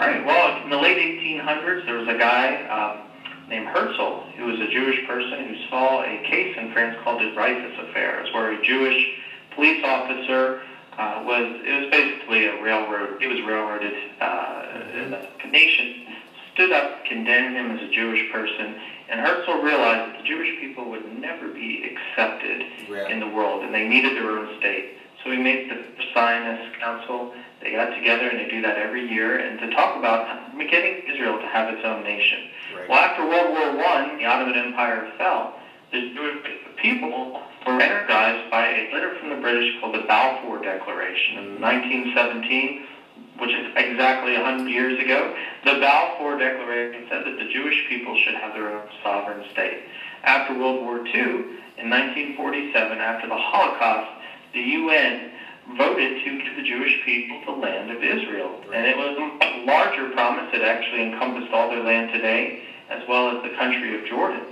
Right. 0.00 0.24
Well, 0.24 0.62
in 0.64 0.70
the 0.70 0.78
late 0.78 0.96
1800s, 0.96 1.84
there 1.84 1.96
was 1.96 2.08
a 2.08 2.18
guy 2.18 2.66
um, 2.68 3.08
named 3.48 3.68
Herzl 3.68 4.24
who 4.36 4.46
was 4.46 4.58
a 4.60 4.70
Jewish 4.70 5.06
person 5.06 5.46
who 5.46 5.68
saw 5.68 6.02
a 6.02 6.22
case 6.28 6.56
in 6.58 6.72
France 6.72 6.96
called 7.04 7.20
the 7.20 7.30
Dreyfus 7.34 7.78
Affair. 7.88 8.26
Where 8.32 8.52
a 8.52 8.64
Jewish 8.64 9.06
police 9.54 9.84
officer 9.84 10.60
uh, 10.98 11.22
was 11.24 11.60
it 11.64 11.80
was 11.80 11.90
basically 11.90 12.46
a 12.46 12.62
railroad. 12.62 13.22
It 13.22 13.28
was 13.28 13.40
railroaded. 13.42 13.94
Uh, 14.20 15.22
the 15.42 15.48
nation 15.50 16.06
stood 16.52 16.72
up, 16.72 17.04
condemned 17.06 17.56
him 17.56 17.70
as 17.70 17.82
a 17.82 17.90
Jewish 17.90 18.30
person, 18.30 18.76
and 19.08 19.20
Herzl 19.20 19.62
realized 19.62 20.12
that 20.12 20.22
the 20.22 20.28
Jewish 20.28 20.60
people 20.60 20.88
would 20.90 21.04
never 21.20 21.48
be 21.48 21.82
accepted 21.84 22.62
yeah. 22.90 23.08
in 23.08 23.20
the 23.20 23.26
world, 23.26 23.62
and 23.62 23.74
they 23.74 23.88
needed 23.88 24.16
their 24.16 24.30
own 24.30 24.58
state. 24.58 24.96
So 25.24 25.30
he 25.30 25.38
made 25.38 25.70
the 25.70 25.82
Zionist 26.12 26.78
Council. 26.78 27.32
They 27.62 27.70
got 27.70 27.94
together, 27.94 28.28
and 28.28 28.38
they 28.38 28.48
do 28.48 28.60
that 28.62 28.76
every 28.76 29.08
year, 29.08 29.38
and 29.38 29.58
to 29.60 29.70
talk 29.70 29.96
about 29.96 30.26
getting 30.70 31.06
Israel 31.06 31.38
to 31.38 31.46
have 31.46 31.68
its 31.68 31.84
own 31.84 32.02
nation. 32.02 32.48
Right. 32.74 32.88
Well, 32.88 32.98
after 32.98 33.26
World 33.26 33.52
War 33.52 33.76
One, 33.76 34.18
the 34.18 34.24
Ottoman 34.24 34.56
Empire 34.56 35.12
fell. 35.16 35.54
The 35.92 36.72
people 36.80 37.38
were 37.66 37.78
energized 37.78 38.50
by 38.50 38.66
a 38.66 38.90
letter 38.94 39.14
from 39.20 39.28
the 39.28 39.36
British 39.36 39.78
called 39.78 39.94
the 39.94 40.06
Balfour 40.08 40.62
Declaration 40.62 41.36
in 41.36 41.60
1917, 41.60 42.80
which 43.38 43.50
is 43.52 43.66
exactly 43.76 44.32
100 44.32 44.70
years 44.70 44.98
ago. 44.98 45.36
The 45.64 45.74
Balfour 45.80 46.38
Declaration 46.38 47.04
said 47.10 47.26
that 47.26 47.36
the 47.36 47.44
Jewish 47.52 47.76
people 47.90 48.16
should 48.24 48.36
have 48.36 48.54
their 48.54 48.74
own 48.74 48.88
sovereign 49.02 49.44
state. 49.52 49.84
After 50.24 50.58
World 50.58 50.80
War 50.80 51.04
II, 51.06 51.52
in 51.76 51.90
1947, 51.90 52.98
after 52.98 53.28
the 53.28 53.36
Holocaust, 53.36 54.08
the 54.54 54.60
UN 54.60 55.30
voted 55.76 56.24
to 56.24 56.38
give 56.42 56.56
the 56.56 56.62
Jewish 56.62 56.96
people 57.04 57.38
the 57.44 57.52
land 57.52 57.90
of 57.90 58.02
Israel. 58.02 58.56
And 58.72 58.86
it 58.86 58.96
was 58.96 59.12
a 59.42 59.64
larger 59.66 60.08
promise. 60.12 60.48
that 60.52 60.62
actually 60.62 61.02
encompassed 61.02 61.52
all 61.52 61.68
their 61.68 61.84
land 61.84 62.10
today, 62.12 62.60
as 62.88 63.06
well 63.08 63.28
as 63.28 63.42
the 63.42 63.50
country 63.56 63.94
of 63.94 64.06
Jordan. 64.06 64.42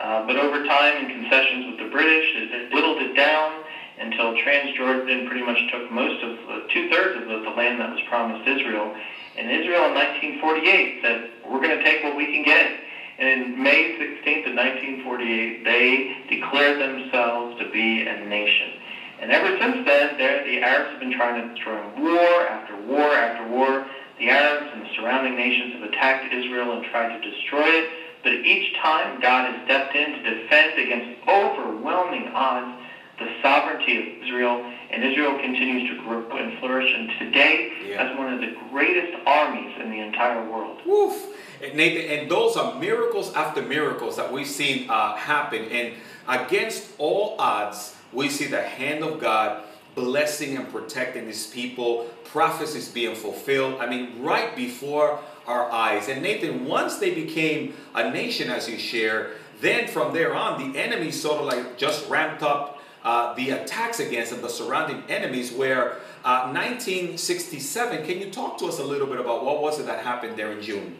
Uh, 0.00 0.24
but 0.26 0.38
over 0.38 0.64
time, 0.64 0.96
in 0.96 1.06
concessions 1.08 1.66
with 1.66 1.76
the 1.76 1.84
British, 1.84 2.24
it 2.34 2.72
whittled 2.72 2.98
it 3.00 3.14
down 3.14 3.60
until 3.98 4.32
Transjordan 4.32 5.26
pretty 5.26 5.42
much 5.42 5.58
took 5.70 5.90
most 5.90 6.22
of 6.22 6.32
uh, 6.48 6.60
two-thirds 6.72 7.16
of 7.16 7.26
the, 7.26 7.36
the 7.44 7.50
land 7.50 7.78
that 7.80 7.90
was 7.90 8.00
promised 8.08 8.40
Israel. 8.46 8.88
And 9.36 9.50
Israel 9.50 9.84
in 9.84 9.92
1948 9.92 10.98
said, 11.02 11.28
we're 11.44 11.60
going 11.60 11.76
to 11.76 11.84
take 11.84 12.02
what 12.02 12.16
we 12.16 12.26
can 12.32 12.42
get. 12.42 12.72
And 13.18 13.28
in 13.28 13.62
May 13.62 13.92
16th 14.00 14.48
of 14.48 14.56
1948, 14.56 15.64
they 15.64 16.08
declared 16.30 16.80
themselves 16.80 17.54
to 17.58 17.66
be 17.66 18.00
a 18.00 18.14
nation. 18.14 18.72
And 19.20 19.30
ever 19.30 19.52
since 19.60 19.76
then, 19.84 20.16
the 20.16 20.62
Arabs 20.62 20.88
have 20.92 20.98
been 20.98 21.10
trying 21.12 21.34
to 21.34 21.42
destroy 21.52 21.76
war 22.00 22.40
after 22.48 22.74
war 22.74 23.12
after 23.12 23.44
war. 23.44 23.84
The 24.16 24.30
Arabs 24.30 24.70
and 24.72 24.80
the 24.80 24.88
surrounding 24.96 25.36
nations 25.36 25.72
have 25.72 25.82
attacked 25.82 26.32
Israel 26.32 26.72
and 26.72 26.82
tried 26.82 27.12
to 27.12 27.20
destroy 27.20 27.68
it. 27.68 27.84
But 28.22 28.32
each 28.32 28.74
time 28.76 29.20
God 29.20 29.50
has 29.50 29.64
stepped 29.64 29.94
in 29.96 30.12
to 30.12 30.22
defend 30.42 30.78
against 30.78 31.26
overwhelming 31.28 32.28
odds 32.34 32.76
the 33.18 33.28
sovereignty 33.42 33.98
of 33.98 34.22
Israel 34.26 34.64
and 34.90 35.04
Israel 35.04 35.38
continues 35.38 35.90
to 35.90 36.02
grow 36.02 36.36
and 36.36 36.58
flourish, 36.58 36.92
and 36.92 37.10
today 37.18 37.72
Yeah. 37.86 38.08
has 38.08 38.18
one 38.18 38.32
of 38.32 38.40
the 38.40 38.54
greatest 38.70 39.16
armies 39.26 39.72
in 39.80 39.90
the 39.90 40.00
entire 40.00 40.42
world. 40.50 40.80
Woof. 40.84 41.26
And 41.62 41.74
Nathan, 41.74 42.18
and 42.18 42.30
those 42.30 42.56
are 42.56 42.74
miracles 42.80 43.32
after 43.34 43.60
miracles 43.62 44.16
that 44.16 44.32
we've 44.32 44.48
seen 44.48 44.88
uh, 44.90 45.14
happen. 45.16 45.66
And 45.70 45.94
against 46.26 46.92
all 46.98 47.36
odds, 47.38 47.94
we 48.12 48.28
see 48.30 48.46
the 48.46 48.62
hand 48.62 49.04
of 49.04 49.20
God 49.20 49.62
blessing 49.94 50.56
and 50.56 50.70
protecting 50.70 51.26
his 51.26 51.46
people, 51.46 52.06
prophecies 52.24 52.88
being 52.88 53.14
fulfilled. 53.14 53.80
I 53.80 53.86
mean, 53.86 54.22
right 54.22 54.54
before 54.54 55.20
our 55.46 55.70
eyes. 55.70 56.08
And 56.08 56.22
Nathan, 56.22 56.64
once 56.64 56.98
they 56.98 57.14
became 57.14 57.74
a 57.94 58.10
nation, 58.10 58.50
as 58.50 58.68
you 58.68 58.78
share, 58.78 59.32
then 59.60 59.88
from 59.88 60.12
there 60.12 60.34
on, 60.34 60.72
the 60.72 60.78
enemy 60.78 61.10
sort 61.10 61.40
of 61.40 61.46
like 61.46 61.76
just 61.76 62.08
ramped 62.08 62.42
up 62.42 62.78
uh, 63.02 63.34
the 63.34 63.50
attacks 63.50 63.98
against 64.00 64.30
them, 64.30 64.42
the 64.42 64.48
surrounding 64.48 65.02
enemies, 65.08 65.52
where 65.52 65.96
uh, 66.24 66.52
1967, 66.52 68.04
can 68.04 68.20
you 68.20 68.30
talk 68.30 68.58
to 68.58 68.66
us 68.66 68.78
a 68.78 68.84
little 68.84 69.06
bit 69.06 69.18
about 69.18 69.44
what 69.44 69.62
was 69.62 69.80
it 69.80 69.86
that 69.86 70.04
happened 70.04 70.38
there 70.38 70.52
in 70.52 70.62
June? 70.62 70.96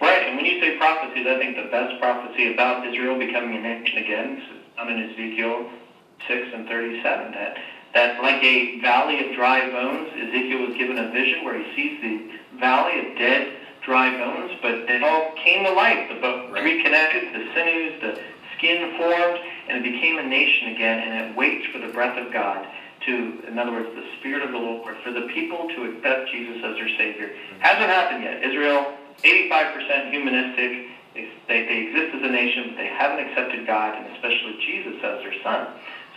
Right, 0.00 0.26
and 0.26 0.36
when 0.36 0.44
you 0.44 0.60
say 0.60 0.76
prophecies, 0.76 1.26
I 1.28 1.38
think 1.38 1.56
the 1.56 1.70
best 1.70 2.00
prophecy 2.00 2.52
about 2.54 2.86
Israel 2.86 3.18
becoming 3.18 3.56
a 3.56 3.60
nation 3.60 3.98
again 3.98 4.38
is 4.38 4.76
found 4.76 4.90
in 4.90 5.10
Ezekiel 5.10 5.70
6 6.26 6.46
and 6.52 6.66
37. 6.66 7.32
That, 7.32 7.58
that 7.92 8.18
like 8.20 8.42
a 8.42 8.76
valley 8.78 9.20
of 9.20 9.32
dry 9.32 9.64
bones, 9.70 10.08
Ezekiel 10.16 10.58
was 10.58 10.72
given 10.74 10.98
a 10.98 11.04
vision 11.04 11.42
where 11.44 11.54
he 11.54 11.64
sees 11.74 11.92
the 12.00 12.18
valley 12.58 12.98
of 12.98 13.06
dead, 13.16 13.48
dry 13.82 14.10
bones, 14.10 14.50
but 14.60 14.76
it 14.88 15.02
all 15.02 15.22
came 15.36 15.62
to 15.64 15.70
life. 15.70 16.00
The 16.08 16.14
bones 16.14 16.34
Right. 16.48 16.62
reconnected, 16.64 17.22
the 17.32 17.42
sinews, 17.54 17.92
the 18.00 18.14
skin 18.56 18.86
formed, 18.96 19.38
and 19.68 19.76
it 19.76 19.82
became 19.82 20.18
a 20.18 20.22
nation 20.22 20.66
again, 20.68 20.98
and 21.00 21.12
it 21.12 21.36
waits 21.36 21.64
for 21.66 21.78
the 21.78 21.88
breath 21.88 22.16
of 22.16 22.30
God 22.30 22.66
to, 23.04 23.34
in 23.46 23.58
other 23.58 23.72
words, 23.72 23.88
the 23.94 24.04
Spirit 24.18 24.42
of 24.42 24.50
the 24.52 24.58
Lord, 24.58 24.96
for 25.02 25.10
the 25.10 25.20
people 25.20 25.66
to 25.74 25.84
accept 25.84 26.30
Jesus 26.30 26.56
as 26.62 26.74
their 26.76 26.88
Savior. 26.88 27.28
Mm-hmm. 27.28 27.60
Hasn't 27.60 27.90
happened 27.90 28.22
yet. 28.22 28.42
Israel, 28.42 28.86
85% 29.22 30.08
humanistic. 30.08 30.80
They, 31.12 31.26
they, 31.46 31.60
they 31.60 31.78
exist 31.78 32.14
as 32.14 32.22
a 32.22 32.28
nation, 32.28 32.66
but 32.66 32.76
they 32.76 32.86
haven't 32.86 33.18
accepted 33.20 33.64
God, 33.66 33.94
and 33.96 34.06
especially 34.06 34.54
Jesus 34.64 34.94
as 35.02 35.20
their 35.22 35.34
Son. 35.42 35.66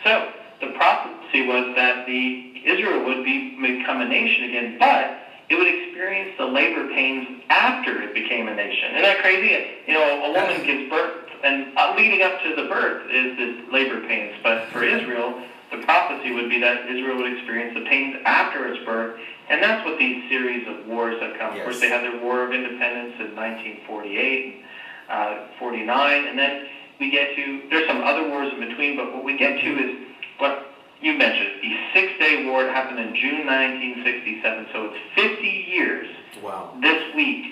So 0.03 0.27
the 0.61 0.67
prophecy 0.77 1.41
was 1.45 1.73
that 1.75 2.05
the 2.05 2.43
Israel 2.63 3.03
would 3.03 3.23
be 3.23 3.55
become 3.61 4.01
a 4.01 4.05
nation 4.05 4.45
again, 4.45 4.75
but 4.79 5.15
it 5.49 5.55
would 5.55 5.67
experience 5.67 6.31
the 6.37 6.45
labor 6.45 6.87
pains 6.93 7.25
after 7.49 8.01
it 8.01 8.13
became 8.13 8.47
a 8.47 8.55
nation. 8.55 8.91
Isn't 8.91 9.03
that 9.03 9.19
crazy? 9.19 9.55
You 9.87 9.93
know, 9.93 10.23
a 10.25 10.31
woman 10.31 10.65
gives 10.65 10.89
birth, 10.89 11.11
and 11.43 11.77
uh, 11.77 11.93
leading 11.95 12.21
up 12.21 12.41
to 12.43 12.55
the 12.55 12.67
birth 12.67 13.09
is 13.09 13.37
the 13.37 13.71
labor 13.71 14.05
pains. 14.07 14.33
But 14.43 14.59
for 14.71 14.83
Israel, 14.83 15.39
the 15.71 15.77
prophecy 15.77 16.31
would 16.31 16.49
be 16.49 16.59
that 16.59 16.87
Israel 16.87 17.17
would 17.17 17.31
experience 17.31 17.73
the 17.73 17.85
pains 17.87 18.15
after 18.25 18.67
its 18.67 18.83
birth, 18.85 19.15
and 19.49 19.63
that's 19.63 19.83
what 19.85 19.97
these 19.97 20.17
series 20.27 20.67
of 20.67 20.85
wars 20.85 21.15
that 21.21 21.37
come. 21.37 21.55
Of 21.55 21.63
course, 21.63 21.79
they 21.79 21.89
had 21.89 22.03
their 22.03 22.19
War 22.19 22.43
of 22.43 22.51
Independence 22.51 23.13
in 23.19 23.35
1948, 23.35 24.63
uh, 25.09 25.35
49, 25.59 26.27
and 26.27 26.37
then 26.37 26.59
we 26.99 27.11
get 27.11 27.35
to 27.35 27.61
there's 27.69 27.87
some 27.87 28.01
other 28.03 28.29
wars 28.29 28.51
in 28.53 28.59
between, 28.67 28.95
but 28.95 29.13
what 29.13 29.23
we 29.23 29.37
get 29.37 29.59
to 29.61 29.79
is 29.79 30.07
what 30.39 30.67
you 31.01 31.13
mentioned, 31.13 31.61
the 31.61 31.75
Six 31.93 32.13
Day 32.19 32.45
War 32.45 32.67
happened 32.67 32.99
in 32.99 33.15
June 33.15 33.45
1967. 33.45 34.67
So 34.73 34.85
it's 34.85 34.97
50 35.15 35.47
years 35.47 36.07
Wow. 36.41 36.75
this 36.81 37.15
week 37.15 37.45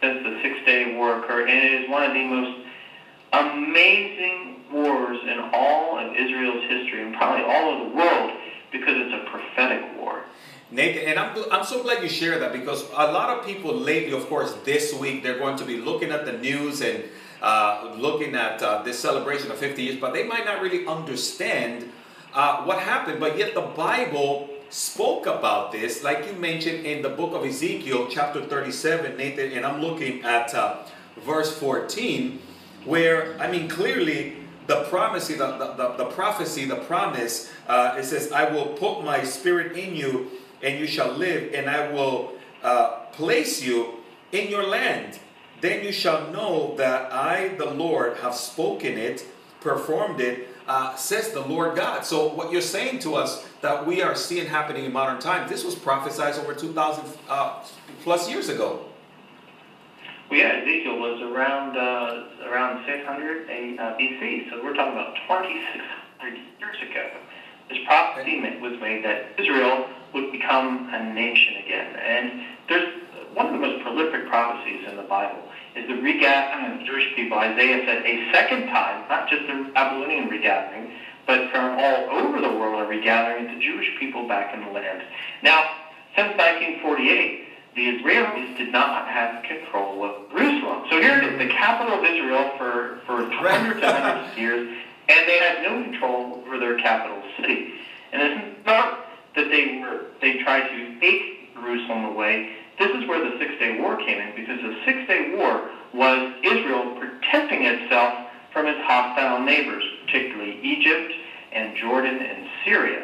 since 0.00 0.22
the 0.22 0.38
Six 0.42 0.64
Day 0.64 0.94
War 0.96 1.18
occurred, 1.18 1.48
and 1.48 1.58
it 1.58 1.82
is 1.82 1.90
one 1.90 2.04
of 2.04 2.12
the 2.12 2.24
most 2.24 2.58
amazing 3.32 4.60
wars 4.70 5.18
in 5.22 5.38
all 5.52 5.98
of 5.98 6.14
Israel's 6.14 6.62
history, 6.68 7.02
and 7.02 7.14
probably 7.14 7.44
all 7.44 7.74
of 7.74 7.88
the 7.90 7.96
world, 7.96 8.32
because 8.70 8.94
it's 8.96 9.14
a 9.14 9.30
prophetic 9.30 9.96
war. 9.98 10.24
Nathan, 10.70 11.04
and 11.08 11.18
I'm, 11.18 11.44
I'm 11.52 11.64
so 11.64 11.82
glad 11.82 12.02
you 12.02 12.08
share 12.08 12.38
that 12.38 12.52
because 12.52 12.82
a 12.92 13.12
lot 13.12 13.36
of 13.36 13.44
people 13.44 13.74
lately, 13.74 14.12
of 14.16 14.26
course, 14.26 14.54
this 14.64 14.94
week, 14.94 15.22
they're 15.22 15.38
going 15.38 15.56
to 15.58 15.64
be 15.64 15.76
looking 15.76 16.10
at 16.10 16.24
the 16.24 16.32
news 16.32 16.80
and 16.80 17.04
uh, 17.42 17.92
looking 17.98 18.34
at 18.34 18.62
uh, 18.62 18.82
this 18.82 18.98
celebration 18.98 19.50
of 19.50 19.58
50 19.58 19.82
years, 19.82 20.00
but 20.00 20.14
they 20.14 20.22
might 20.22 20.44
not 20.44 20.62
really 20.62 20.86
understand 20.86 21.90
uh, 22.32 22.62
what 22.62 22.78
happened. 22.78 23.20
But 23.20 23.36
yet 23.36 23.54
the 23.54 23.60
Bible 23.60 24.48
spoke 24.70 25.26
about 25.26 25.72
this, 25.72 26.02
like 26.02 26.26
you 26.26 26.32
mentioned 26.34 26.86
in 26.86 27.02
the 27.02 27.10
book 27.10 27.34
of 27.34 27.44
Ezekiel, 27.44 28.06
chapter 28.08 28.42
37, 28.42 29.16
Nathan, 29.16 29.52
and 29.52 29.66
I'm 29.66 29.82
looking 29.82 30.22
at 30.22 30.54
uh, 30.54 30.84
verse 31.26 31.54
14, 31.58 32.40
where, 32.84 33.38
I 33.38 33.50
mean, 33.50 33.68
clearly 33.68 34.36
the 34.68 34.84
prophecy, 34.84 35.34
the, 35.34 35.58
the, 35.58 35.94
the, 35.98 36.06
prophecy, 36.06 36.64
the 36.64 36.76
promise, 36.76 37.52
uh, 37.68 37.96
it 37.98 38.04
says, 38.04 38.32
I 38.32 38.50
will 38.50 38.68
put 38.68 39.04
my 39.04 39.24
spirit 39.24 39.76
in 39.76 39.94
you 39.94 40.30
and 40.62 40.78
you 40.78 40.86
shall 40.86 41.12
live, 41.12 41.52
and 41.52 41.68
I 41.68 41.90
will 41.90 42.32
uh, 42.62 43.06
place 43.12 43.60
you 43.60 43.94
in 44.30 44.48
your 44.48 44.64
land. 44.64 45.18
Then 45.62 45.84
you 45.84 45.92
shall 45.92 46.28
know 46.32 46.74
that 46.76 47.12
I, 47.12 47.54
the 47.56 47.70
Lord, 47.70 48.16
have 48.16 48.34
spoken 48.34 48.98
it, 48.98 49.24
performed 49.60 50.20
it, 50.20 50.48
uh, 50.66 50.96
says 50.96 51.30
the 51.30 51.40
Lord 51.40 51.76
God. 51.76 52.04
So, 52.04 52.26
what 52.34 52.50
you're 52.50 52.60
saying 52.60 52.98
to 53.00 53.14
us 53.14 53.46
that 53.60 53.86
we 53.86 54.02
are 54.02 54.16
seeing 54.16 54.46
happening 54.46 54.84
in 54.84 54.92
modern 54.92 55.20
times, 55.20 55.48
this 55.48 55.64
was 55.64 55.76
prophesied 55.76 56.34
over 56.34 56.52
2,000 56.52 57.04
uh, 57.28 57.62
plus 58.02 58.28
years 58.28 58.48
ago. 58.48 58.86
Well, 60.28 60.40
yeah, 60.40 60.62
Ezekiel 60.62 60.98
was 60.98 61.22
around 61.22 61.76
uh, 61.76 62.48
around 62.50 62.84
600 62.84 63.48
A- 63.48 63.78
uh, 63.78 63.96
BC, 63.96 64.50
so 64.50 64.64
we're 64.64 64.74
talking 64.74 64.94
about 64.94 65.14
2,600 65.28 66.38
years 66.58 66.76
ago. 66.90 67.08
This 67.68 67.78
prophecy 67.86 68.40
ma- 68.40 68.58
was 68.58 68.80
made 68.80 69.04
that 69.04 69.26
Israel 69.38 69.86
would 70.12 70.32
become 70.32 70.92
a 70.92 71.14
nation 71.14 71.54
again, 71.64 71.94
and 71.96 72.42
there's 72.68 73.00
one 73.34 73.46
of 73.46 73.52
the 73.52 73.58
most 73.58 73.82
prolific 73.82 74.26
prophecies 74.28 74.88
in 74.88 74.96
the 74.96 75.02
Bible 75.02 75.42
is 75.76 75.88
the 75.88 75.94
regathering 75.94 76.72
of 76.72 76.78
the 76.80 76.84
Jewish 76.84 77.14
people. 77.14 77.38
Isaiah 77.38 77.84
said 77.86 78.04
a 78.04 78.32
second 78.32 78.66
time, 78.68 79.08
not 79.08 79.28
just 79.28 79.46
the 79.46 79.70
Babylonian 79.72 80.28
regathering, 80.28 80.92
but 81.26 81.50
from 81.50 81.78
all 81.78 82.10
over 82.10 82.40
the 82.40 82.48
world 82.48 82.82
a 82.82 82.86
regathering 82.86 83.46
of 83.46 83.54
the 83.54 83.60
Jewish 83.60 83.88
people 83.98 84.26
back 84.28 84.54
in 84.54 84.60
the 84.60 84.70
land. 84.70 85.02
Now, 85.42 85.64
since 86.16 86.36
1948, 86.36 87.48
the 87.74 87.86
Israelis 87.88 88.56
did 88.58 88.70
not 88.70 89.08
have 89.08 89.42
control 89.44 90.04
of 90.04 90.30
Jerusalem. 90.30 90.84
So 90.90 91.00
here 91.00 91.18
it 91.18 91.24
is, 91.24 91.38
the 91.38 91.48
capital 91.48 91.98
of 91.98 92.04
Israel 92.04 92.52
for, 92.58 93.00
for 93.06 93.24
hundreds 93.30 93.82
and 93.82 93.96
hundreds 93.96 94.32
of 94.32 94.38
years, 94.38 94.68
and 95.08 95.28
they 95.28 95.38
had 95.38 95.62
no 95.62 95.82
control 95.82 96.42
over 96.44 96.58
their 96.58 96.76
capital 96.78 97.22
city. 97.40 97.72
And 98.12 98.20
it's 98.22 98.66
not 98.66 99.06
that 99.34 99.48
they 99.48 99.78
were 99.80 100.06
they 100.20 100.42
tried 100.42 100.68
to 100.68 101.00
take 101.00 101.54
Jerusalem 101.54 102.04
away. 102.04 102.56
This 102.78 102.90
is 102.90 103.06
where 103.06 103.20
the 103.20 103.30
Six 103.38 103.52
Day 103.58 103.70
War 103.70 103.94
came 103.96 104.18
in, 104.18 104.34
because 104.34 104.60
the 104.62 104.72
Six 104.84 104.98
Day 105.06 105.20
War 105.20 105.62
was 105.92 106.20
Israel 106.42 106.86
protecting 106.96 107.62
itself 107.64 108.12
from 108.52 108.66
its 108.66 108.78
hostile 108.80 109.38
neighbors, 109.38 109.82
particularly 110.04 110.58
Egypt 110.62 111.12
and 111.52 111.74
Jordan 111.74 112.20
and 112.22 112.44
Syria. 112.64 113.02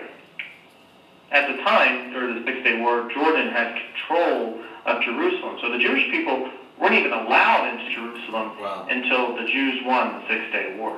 At 1.31 1.47
the 1.47 1.53
time, 1.55 2.01
during 2.11 2.35
the 2.35 2.41
Six 2.45 2.59
Day 2.63 2.73
War, 2.73 3.03
Jordan 3.13 3.47
had 3.49 3.69
control 3.77 4.55
of 4.87 5.01
Jerusalem. 5.01 5.57
So 5.61 5.69
the 5.69 5.77
Jewish 5.77 6.09
people 6.11 6.41
weren't 6.79 6.95
even 6.95 7.13
allowed 7.13 7.67
into 7.67 7.89
Jerusalem 7.91 8.51
Wow. 8.59 8.87
until 8.89 9.31
the 9.35 9.45
Jews 9.45 9.77
won 9.83 10.13
the 10.13 10.21
Six 10.27 10.45
Day 10.51 10.67
War. 10.67 10.97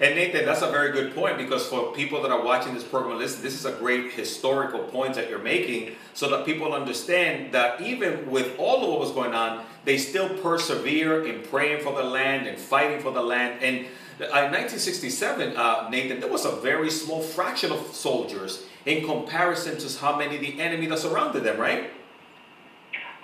And 0.00 0.16
Nathan, 0.16 0.44
that's 0.44 0.62
a 0.62 0.70
very 0.70 0.90
good 0.90 1.14
point 1.14 1.38
because 1.38 1.66
for 1.66 1.92
people 1.92 2.20
that 2.22 2.32
are 2.32 2.44
watching 2.44 2.74
this 2.74 2.82
program, 2.82 3.18
listen, 3.18 3.42
this 3.42 3.54
is 3.54 3.64
a 3.64 3.72
great 3.72 4.12
historical 4.12 4.80
point 4.80 5.14
that 5.14 5.30
you're 5.30 5.38
making 5.38 5.94
so 6.14 6.28
that 6.30 6.44
people 6.44 6.72
understand 6.72 7.52
that 7.54 7.80
even 7.80 8.28
with 8.28 8.58
all 8.58 8.82
of 8.82 8.90
what 8.90 8.98
was 8.98 9.12
going 9.12 9.34
on, 9.34 9.64
they 9.84 9.96
still 9.96 10.28
persevere 10.38 11.24
in 11.24 11.42
praying 11.42 11.84
for 11.84 11.94
the 11.94 12.02
land 12.02 12.48
and 12.48 12.58
fighting 12.58 13.00
for 13.00 13.12
the 13.12 13.22
land. 13.22 13.62
And 13.62 13.86
uh, 14.20 14.46
in 14.46 14.52
1967, 14.52 15.56
uh, 15.56 15.88
Nathan, 15.90 16.20
there 16.20 16.30
was 16.30 16.44
a 16.44 16.56
very 16.56 16.90
small 16.90 17.22
fraction 17.22 17.70
of 17.70 17.94
soldiers 17.94 18.64
in 18.86 19.04
comparison 19.04 19.78
to 19.78 19.98
how 19.98 20.16
many 20.16 20.38
the 20.38 20.60
enemy 20.60 20.86
that 20.86 20.98
surrounded 20.98 21.44
them, 21.44 21.58
right? 21.58 21.90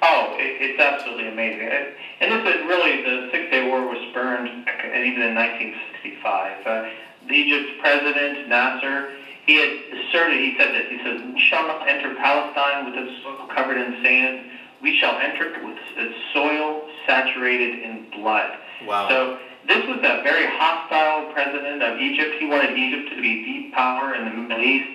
Oh, 0.03 0.35
it, 0.39 0.57
it's 0.61 0.81
absolutely 0.81 1.27
amazing. 1.27 1.63
It, 1.63 1.95
and 2.21 2.33
this 2.33 2.41
is 2.41 2.61
really, 2.67 3.03
the 3.03 3.29
Six 3.31 3.51
Day 3.51 3.61
War 3.67 3.87
was 3.87 3.99
spurned 4.11 4.49
even 4.49 5.23
in 5.23 5.35
1965. 5.35 6.67
Uh, 6.67 6.83
the 7.27 7.35
Egypt's 7.35 7.73
president, 7.81 8.49
Nasser, 8.49 9.11
he 9.47 9.57
had 9.57 9.71
asserted, 9.99 10.41
he 10.41 10.55
said 10.57 10.73
this, 10.73 10.87
he 10.89 10.97
says, 11.03 11.21
we 11.35 11.41
shall 11.41 11.67
not 11.67 11.89
enter 11.89 12.15
Palestine 12.15 12.85
with 12.85 12.95
its 12.95 13.11
soil 13.23 13.47
covered 13.55 13.77
in 13.77 13.93
sand. 14.03 14.43
We 14.81 14.97
shall 14.97 15.19
enter 15.19 15.45
it 15.45 15.63
with 15.63 15.77
its 15.97 16.15
soil 16.33 16.81
saturated 17.07 17.83
in 17.83 18.01
blood. 18.13 18.57
Wow. 18.87 19.09
So 19.09 19.37
this 19.67 19.87
was 19.87 19.99
a 19.99 20.23
very 20.23 20.47
hostile 20.47 21.25
president 21.33 21.83
of 21.83 21.99
Egypt. 21.99 22.35
He 22.39 22.47
wanted 22.47 22.77
Egypt 22.77 23.11
to 23.11 23.21
be 23.21 23.43
the 23.45 23.75
power 23.75 24.15
in 24.15 24.25
the 24.25 24.31
Middle 24.31 24.63
East. 24.65 24.89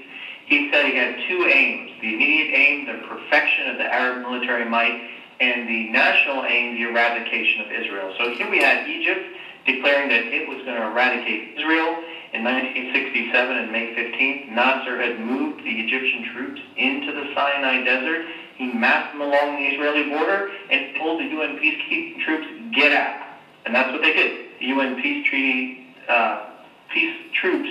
He 0.46 0.70
said 0.72 0.86
he 0.86 0.96
had 0.96 1.16
two 1.28 1.46
aims, 1.48 1.92
the 2.02 2.14
immediate 2.14 2.50
aim, 2.54 2.86
the 2.86 3.08
perfection 3.08 3.68
of 3.68 3.78
the 3.78 3.92
Arab 3.92 4.22
military 4.22 4.66
might, 4.66 4.96
and 5.40 5.68
the 5.68 5.86
national 5.92 6.46
aim, 6.46 6.76
the 6.76 6.84
eradication 6.84 7.62
of 7.62 7.72
Israel. 7.72 8.14
So 8.18 8.30
here 8.30 8.50
we 8.50 8.60
had 8.60 8.88
Egypt 8.88 9.26
declaring 9.66 10.08
that 10.10 10.22
it 10.32 10.48
was 10.48 10.58
going 10.64 10.78
to 10.78 10.84
eradicate 10.84 11.58
Israel, 11.58 11.98
in 12.36 12.44
1967 12.44 13.56
and 13.56 13.72
May 13.72 13.86
15th, 13.96 14.50
Nasser 14.50 15.00
had 15.00 15.18
moved 15.18 15.64
the 15.64 15.72
Egyptian 15.80 16.22
troops 16.22 16.60
into 16.76 17.14
the 17.14 17.24
Sinai 17.34 17.78
Desert. 17.78 18.20
He 18.58 18.68
massed 18.68 19.10
them 19.12 19.22
along 19.22 19.56
the 19.56 19.64
Israeli 19.68 20.04
border 20.04 20.50
and 20.70 20.84
told 20.98 21.18
the 21.18 21.24
UN 21.24 21.56
peacekeeping 21.56 22.20
troops, 22.20 22.46
get 22.74 22.92
out. 22.92 23.16
And 23.66 23.74
that's 23.74 23.92
what 23.94 24.02
they 24.02 24.12
did. 24.12 24.32
The 24.60 24.66
UN 24.66 24.96
peace 24.96 25.24
treaty, 25.24 25.78
uh, 26.10 26.40
peace 26.94 27.16
troops 27.32 27.70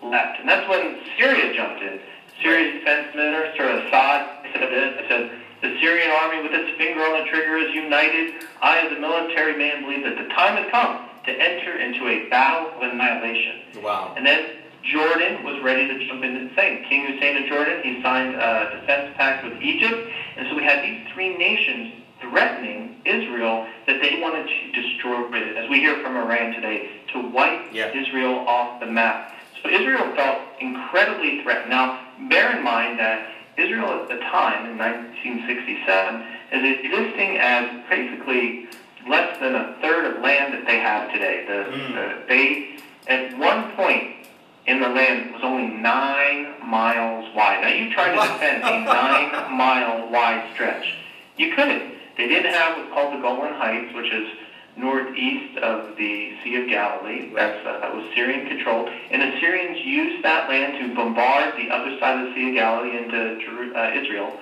left. 0.00 0.38
And 0.38 0.48
that's 0.48 0.66
when 0.68 0.94
Syria 1.18 1.52
jumped 1.52 1.80
in. 1.80 1.98
Syria's 2.42 2.78
defense 2.78 3.14
minister, 3.14 3.68
Assad, 3.68 4.46
said 4.52 4.70
this. 4.70 5.08
said, 5.08 5.30
the 5.62 5.80
Syrian 5.80 6.10
army 6.10 6.42
with 6.42 6.52
its 6.52 6.76
finger 6.76 7.00
on 7.00 7.24
the 7.24 7.30
trigger 7.30 7.56
is 7.56 7.74
united. 7.74 8.44
I, 8.60 8.80
as 8.80 8.92
a 8.92 9.00
military 9.00 9.56
man, 9.56 9.82
believe 9.82 10.04
that 10.04 10.16
the 10.16 10.28
time 10.34 10.56
has 10.62 10.70
come 10.70 11.08
to 11.24 11.32
enter 11.32 11.78
into 11.78 12.06
a 12.06 12.28
battle 12.28 12.70
of 12.76 12.82
annihilation. 12.82 13.82
Wow. 13.82 14.12
And 14.16 14.26
then 14.26 14.44
Jordan 14.82 15.42
was 15.42 15.62
ready 15.62 15.88
to 15.88 16.06
jump 16.06 16.22
into 16.22 16.48
the 16.48 16.54
same. 16.54 16.84
King 16.84 17.06
Hussein 17.06 17.42
of 17.42 17.48
Jordan, 17.48 17.80
he 17.82 18.02
signed 18.02 18.34
a 18.34 18.78
defense 18.78 19.14
pact 19.16 19.44
with 19.44 19.62
Egypt. 19.62 20.10
And 20.36 20.48
so 20.50 20.56
we 20.56 20.62
had 20.64 20.84
these 20.84 21.00
three 21.14 21.36
nations 21.38 21.94
threatening 22.20 23.00
Israel 23.04 23.66
that 23.86 24.00
they 24.02 24.20
wanted 24.20 24.46
to 24.46 24.82
destroy 24.82 25.26
it, 25.32 25.56
as 25.56 25.68
we 25.70 25.78
hear 25.78 26.02
from 26.02 26.16
Iran 26.16 26.52
today, 26.52 26.90
to 27.12 27.20
wipe 27.20 27.72
yeah. 27.72 27.88
Israel 27.94 28.46
off 28.46 28.80
the 28.80 28.86
map. 28.86 29.32
So 29.62 29.68
Israel 29.68 30.14
felt 30.14 30.40
incredibly 30.60 31.42
threatened. 31.42 31.70
Now, 31.70 32.00
bear 32.28 32.56
in 32.56 32.64
mind 32.64 32.98
that 32.98 33.30
Israel 33.56 34.02
at 34.02 34.08
the 34.08 34.18
time, 34.18 34.70
in 34.70 34.78
1967, 34.78 36.26
is 36.52 36.84
existing 36.84 37.38
as 37.38 37.70
basically 37.88 38.68
less 39.08 39.38
than 39.38 39.54
a 39.54 39.76
third 39.80 40.04
of 40.06 40.22
land 40.22 40.54
that 40.54 40.66
they 40.66 40.78
have 40.78 41.12
today. 41.12 41.44
The, 41.46 41.76
mm. 41.76 41.94
the, 41.94 42.26
they, 42.26 42.78
at 43.06 43.38
one 43.38 43.72
point 43.72 44.26
in 44.66 44.80
the 44.80 44.88
land, 44.88 45.32
was 45.32 45.42
only 45.44 45.68
nine 45.68 46.54
miles 46.64 47.32
wide. 47.34 47.60
Now, 47.60 47.68
you 47.68 47.92
try 47.92 48.10
to 48.10 48.32
defend 48.32 48.62
a 48.64 48.84
nine-mile 48.84 50.10
wide 50.10 50.50
stretch. 50.54 50.94
You 51.36 51.54
couldn't. 51.54 51.94
They 52.16 52.28
didn't 52.28 52.52
have 52.52 52.78
what's 52.78 52.92
called 52.92 53.14
the 53.14 53.20
Golan 53.20 53.54
Heights, 53.54 53.94
which 53.94 54.10
is 54.12 54.28
northeast 54.76 55.56
of 55.62 55.96
the 55.96 56.32
Sea 56.42 56.56
of 56.56 56.66
Galilee. 56.66 57.28
That's, 57.34 57.54
uh, 57.64 57.78
that 57.78 57.92
was 57.92 58.02
Syrian 58.14 58.44
controlled. 58.44 58.88
And 59.10 59.22
the 59.22 59.30
Syrians 59.40 59.78
used 59.84 60.22
that 60.22 60.48
land 60.48 60.74
to 60.78 60.88
bombard 60.94 61.50
the 61.56 61.70
other 61.70 61.90
side 61.98 62.18
of 62.18 62.26
the 62.26 62.34
Sea 62.34 62.48
of 62.48 62.54
Galilee 62.54 62.94
into 62.96 63.72
uh, 63.74 63.88
Israel. 63.92 64.32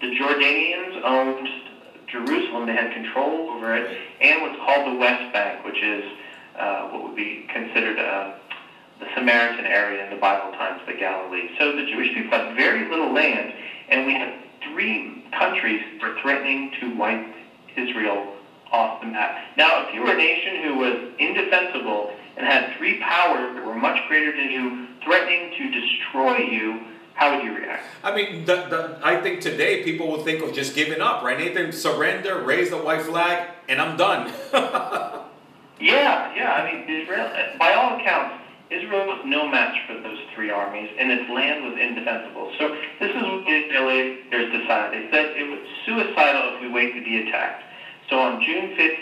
The 0.00 0.08
Jordanians 0.08 0.98
owned 1.02 1.48
Jerusalem. 2.06 2.66
They 2.66 2.74
had 2.74 2.90
control 2.90 3.48
over 3.48 3.74
it, 3.74 3.84
and 4.20 4.40
what's 4.40 4.56
called 4.56 4.84
the 4.84 4.92
West 4.92 5.30
Bank, 5.32 5.64
which 5.64 5.82
is 5.82 6.04
uh, 6.56 6.82
what 6.82 7.02
would 7.02 7.14
be 7.14 7.40
considered 7.48 7.98
uh, 7.98 8.26
the 8.98 9.06
Samaritan 9.14 9.66
area 9.66 10.02
in 10.02 10.10
the 10.10 10.16
Bible 10.16 10.50
times, 10.50 10.80
the 10.86 10.92
Galilee. 10.92 11.48
So 11.58 11.72
the 11.72 11.82
Jewish 11.82 12.12
people 12.12 12.38
had 12.38 12.54
very 12.54 12.82
little 12.84 13.12
land, 13.12 13.52
and 13.88 14.04
we 14.04 14.12
had 14.12 14.30
three 14.62 15.02
countries 15.36 15.80
were 16.00 16.10
threatening 16.20 16.68
to 16.80 16.90
wipe 16.90 17.22
Israel 17.76 18.24
off 18.72 19.00
the 19.00 19.06
map. 19.06 19.36
Now, 19.56 19.86
if 19.86 19.94
you 19.94 20.02
were 20.02 20.12
a 20.12 20.16
nation 20.16 20.62
who 20.62 20.74
was 20.76 21.12
indefensible 21.18 22.12
and 22.36 22.46
had 22.46 22.76
three 22.76 23.00
powers 23.00 23.54
that 23.54 23.64
were 23.64 23.74
much 23.74 23.98
greater 24.08 24.36
than 24.36 24.50
you, 24.50 24.86
threatening 25.04 25.52
to 25.58 25.80
destroy 25.80 26.38
you, 26.38 26.80
how 27.14 27.36
would 27.36 27.44
you 27.44 27.54
react? 27.54 27.84
I 28.02 28.14
mean, 28.14 28.44
the, 28.44 28.56
the, 28.70 28.98
I 29.02 29.20
think 29.20 29.40
today 29.40 29.82
people 29.84 30.10
would 30.12 30.24
think 30.24 30.42
of 30.42 30.54
just 30.54 30.74
giving 30.74 31.00
up, 31.00 31.22
right? 31.22 31.38
Nathan, 31.38 31.72
surrender, 31.72 32.42
raise 32.42 32.70
the 32.70 32.78
white 32.78 33.02
flag, 33.02 33.50
and 33.68 33.80
I'm 33.80 33.96
done. 33.96 34.32
yeah, 35.80 36.34
yeah. 36.34 36.54
I 36.54 36.72
mean, 36.72 36.88
Israel, 36.88 37.30
by 37.58 37.74
all 37.74 38.00
accounts, 38.00 38.36
Israel 38.70 39.06
was 39.06 39.20
no 39.26 39.48
match 39.48 39.76
for 39.86 40.00
those 40.00 40.18
three 40.34 40.50
armies, 40.50 40.88
and 40.96 41.10
its 41.10 41.28
land 41.28 41.64
was 41.64 41.74
indefensible. 41.78 42.52
So 42.58 42.68
this 43.00 43.10
is 43.10 43.20
what 43.20 43.44
the 43.44 43.50
Israelis 43.50 44.30
decided. 44.30 44.94
They 44.94 45.10
said 45.10 45.36
it 45.36 45.50
was 45.50 45.58
suicidal 45.84 46.54
if 46.54 46.62
we 46.62 46.68
wait 46.70 46.94
to 46.94 47.02
be 47.02 47.28
attacked. 47.28 47.64
So 48.10 48.18
on 48.18 48.42
June 48.42 48.74
5th, 48.74 48.98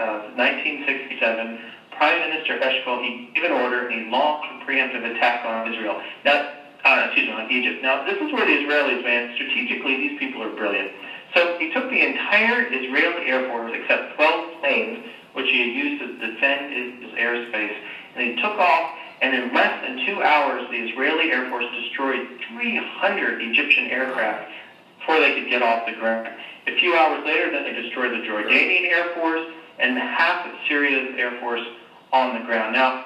uh, 0.00 0.32
1967, 0.32 1.60
Prime 1.92 2.20
Minister 2.20 2.56
Eshkol, 2.56 3.04
he 3.04 3.28
gave 3.34 3.44
an 3.44 3.52
order 3.52 3.84
and 3.84 3.92
he 3.92 4.10
launched 4.10 4.48
a 4.48 4.64
preemptive 4.64 5.04
attack 5.04 5.44
on 5.44 5.68
Israel. 5.68 6.00
Now, 6.24 6.48
uh, 6.84 7.04
excuse 7.06 7.26
me, 7.26 7.32
on 7.32 7.50
Egypt. 7.50 7.82
Now, 7.82 8.02
this 8.04 8.16
is 8.16 8.32
where 8.32 8.46
the 8.46 8.52
Israelis, 8.52 9.04
man, 9.04 9.28
strategically, 9.34 9.96
these 9.96 10.18
people 10.18 10.42
are 10.42 10.48
brilliant. 10.48 10.88
So 11.34 11.56
he 11.58 11.68
took 11.72 11.90
the 11.90 12.00
entire 12.00 12.72
Israeli 12.72 13.26
Air 13.26 13.46
Force, 13.46 13.72
except 13.74 14.14
12 14.16 14.60
planes, 14.60 14.96
which 15.32 15.46
he 15.50 15.60
had 15.60 15.74
used 15.74 16.00
to 16.00 16.06
defend 16.16 16.72
his 16.72 17.10
airspace, 17.12 17.76
and 18.14 18.22
he 18.24 18.40
took 18.40 18.58
off, 18.58 18.96
and 19.20 19.34
in 19.34 19.52
less 19.52 19.82
than 19.82 19.98
two 20.06 20.22
hours, 20.22 20.62
the 20.70 20.76
Israeli 20.76 21.30
Air 21.30 21.48
Force 21.50 21.64
destroyed 21.74 22.22
300 22.48 23.42
Egyptian 23.42 23.86
aircraft 23.88 24.48
before 25.06 25.20
they 25.20 25.30
could 25.30 25.48
get 25.48 25.62
off 25.62 25.86
the 25.86 25.92
ground. 25.92 26.28
A 26.66 26.72
few 26.78 26.94
hours 26.94 27.20
later, 27.24 27.50
then 27.50 27.62
they 27.64 27.72
destroyed 27.72 28.10
the 28.12 28.26
Jordanian 28.26 28.90
Air 28.90 29.14
Force 29.14 29.40
and 29.78 29.96
half 29.96 30.44
of 30.44 30.52
Syria's 30.66 31.14
Air 31.16 31.38
Force 31.38 31.60
on 32.12 32.34
the 32.34 32.40
ground. 32.40 32.72
Now, 32.72 32.98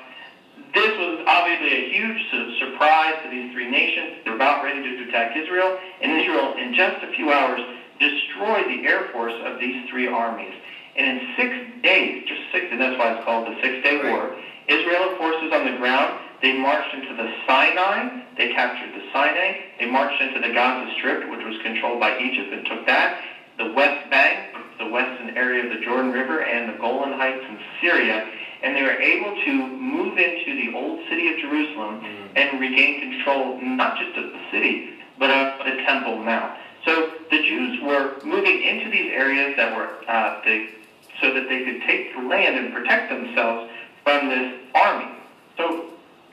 this 0.72 0.90
was 0.96 1.20
obviously 1.26 1.72
a 1.72 1.90
huge 1.90 2.16
surprise 2.58 3.14
to 3.22 3.28
these 3.28 3.52
three 3.52 3.68
nations. 3.68 4.16
They're 4.24 4.34
about 4.34 4.62
ready 4.62 4.80
to 4.80 5.08
attack 5.08 5.36
Israel, 5.36 5.76
and 6.00 6.12
Israel, 6.12 6.54
in 6.56 6.72
just 6.72 7.02
a 7.02 7.12
few 7.14 7.30
hours, 7.30 7.60
destroyed 7.98 8.64
the 8.68 8.86
air 8.86 9.02
force 9.12 9.34
of 9.44 9.58
these 9.58 9.76
three 9.88 10.06
armies. 10.06 10.52
And 10.96 11.06
in 11.06 11.20
six 11.36 11.52
days, 11.82 12.24
just 12.26 12.40
six, 12.50 12.66
and 12.70 12.80
that's 12.80 12.98
why 12.98 13.08
it's 13.10 13.24
called 13.24 13.46
the 13.46 13.52
Six 13.60 13.76
Day 13.82 13.96
War, 13.96 14.34
Israeli 14.68 15.16
forces 15.16 15.52
on 15.52 15.64
the 15.64 15.72
ground, 15.72 16.12
they 16.40 16.52
marched 16.52 16.94
into 16.94 17.12
the 17.14 17.28
Sinai, 17.46 18.08
they 18.36 18.46
captured 18.46 18.90
the 18.94 19.02
Sinai, 19.12 19.52
they 19.78 19.86
marched 19.86 20.20
into 20.20 20.40
the 20.40 20.48
Gaza 20.48 20.86
Strip, 20.96 21.28
which 21.30 21.44
was 21.44 21.56
controlled 21.62 22.00
by 22.00 22.16
Egypt, 22.18 22.52
and 22.52 22.64
took 22.64 22.86
that, 22.86 23.14
the 23.58 23.66
West 23.66 24.08
Bank, 24.08 24.40
the 24.78 24.86
western 24.86 25.36
area 25.36 25.62
of 25.62 25.68
the 25.68 25.76
Jordan 25.76 26.10
River, 26.10 26.40
and 26.40 26.66
the 26.66 26.72
Golan 26.72 27.12
Heights 27.12 27.44
in 27.46 27.58
Syria, 27.80 28.24
and 28.62 28.74
they 28.74 28.82
were 28.82 28.98
able 29.00 29.32
to 29.44 29.68
move 29.78 30.16
into 30.16 30.54
the 30.54 30.72
old 30.72 30.98
city 31.08 31.28
of 31.28 31.36
Jerusalem 31.36 31.98
mm. 32.02 32.28
and 32.36 32.58
regain 32.58 32.98
control 32.98 33.54
not 33.60 33.96
just 33.96 34.16
of 34.16 34.24
the 34.32 34.40
city, 34.50 34.80
but 35.18 35.30
of 35.30 35.46
the 35.64 35.72
Temple 35.84 36.16
Mount. 36.16 36.50
So 36.86 37.04
the 37.30 37.38
Jews 37.38 37.78
were 37.82 38.08
moving 38.24 38.60
into 38.62 38.88
these 38.88 39.06
areas 39.10 39.52
that 39.56 39.70
were 39.70 39.90
uh, 40.08 40.30
they, 40.42 40.62
so 41.20 41.30
that 41.30 41.46
they 41.48 41.58
could 41.58 41.80
take 41.82 42.14
the 42.14 42.20
land 42.20 42.56
and 42.56 42.70
protect 42.72 43.08
themselves 43.08 43.62
from 44.02 44.28
this 44.28 44.46
army. 44.74 45.08
So 45.58 45.78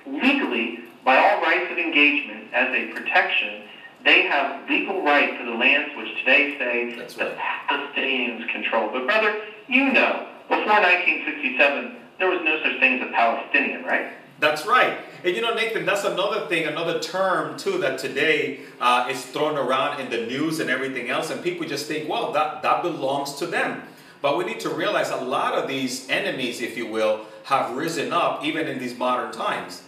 legally, 0.07 0.79
by 1.03 1.17
all 1.17 1.41
rights 1.41 1.71
of 1.71 1.77
engagement 1.77 2.53
as 2.53 2.73
a 2.73 2.93
protection, 2.93 3.63
they 4.03 4.23
have 4.23 4.69
legal 4.69 5.01
right 5.03 5.37
to 5.37 5.45
the 5.45 5.51
lands 5.57 5.95
which 5.97 6.09
today 6.19 6.57
say 6.57 6.95
That's 6.95 7.15
the 7.15 7.25
right. 7.25 7.37
Palestinians 7.69 8.49
control. 8.51 8.89
But 8.91 9.05
brother, 9.05 9.41
you 9.67 9.91
know, 9.91 10.27
before 10.47 10.65
1967, 10.65 11.95
there 12.19 12.29
was 12.29 12.41
no 12.43 12.61
such 12.63 12.79
thing 12.79 13.01
as 13.01 13.09
a 13.09 13.11
Palestinian, 13.11 13.83
right? 13.83 14.13
That's 14.39 14.65
right. 14.65 14.99
And 15.23 15.35
you 15.35 15.41
know, 15.41 15.53
Nathan, 15.53 15.85
that's 15.85 16.03
another 16.03 16.45
thing, 16.47 16.65
another 16.65 16.99
term 16.99 17.57
too 17.57 17.79
that 17.79 17.97
today 17.97 18.61
uh, 18.79 19.07
is 19.09 19.25
thrown 19.25 19.57
around 19.57 19.99
in 19.99 20.09
the 20.09 20.27
news 20.27 20.59
and 20.59 20.69
everything 20.69 21.09
else, 21.09 21.31
and 21.31 21.43
people 21.43 21.67
just 21.67 21.87
think, 21.87 22.07
well, 22.07 22.31
that, 22.33 22.61
that 22.61 22.83
belongs 22.83 23.33
to 23.35 23.47
them. 23.47 23.83
But 24.21 24.37
we 24.37 24.45
need 24.45 24.59
to 24.61 24.69
realize 24.69 25.09
a 25.09 25.17
lot 25.17 25.53
of 25.53 25.67
these 25.67 26.07
enemies, 26.09 26.61
if 26.61 26.77
you 26.77 26.87
will, 26.87 27.25
have 27.45 27.75
risen 27.75 28.13
up 28.13 28.43
even 28.43 28.67
in 28.67 28.79
these 28.79 28.97
modern 28.97 29.31
times. 29.31 29.83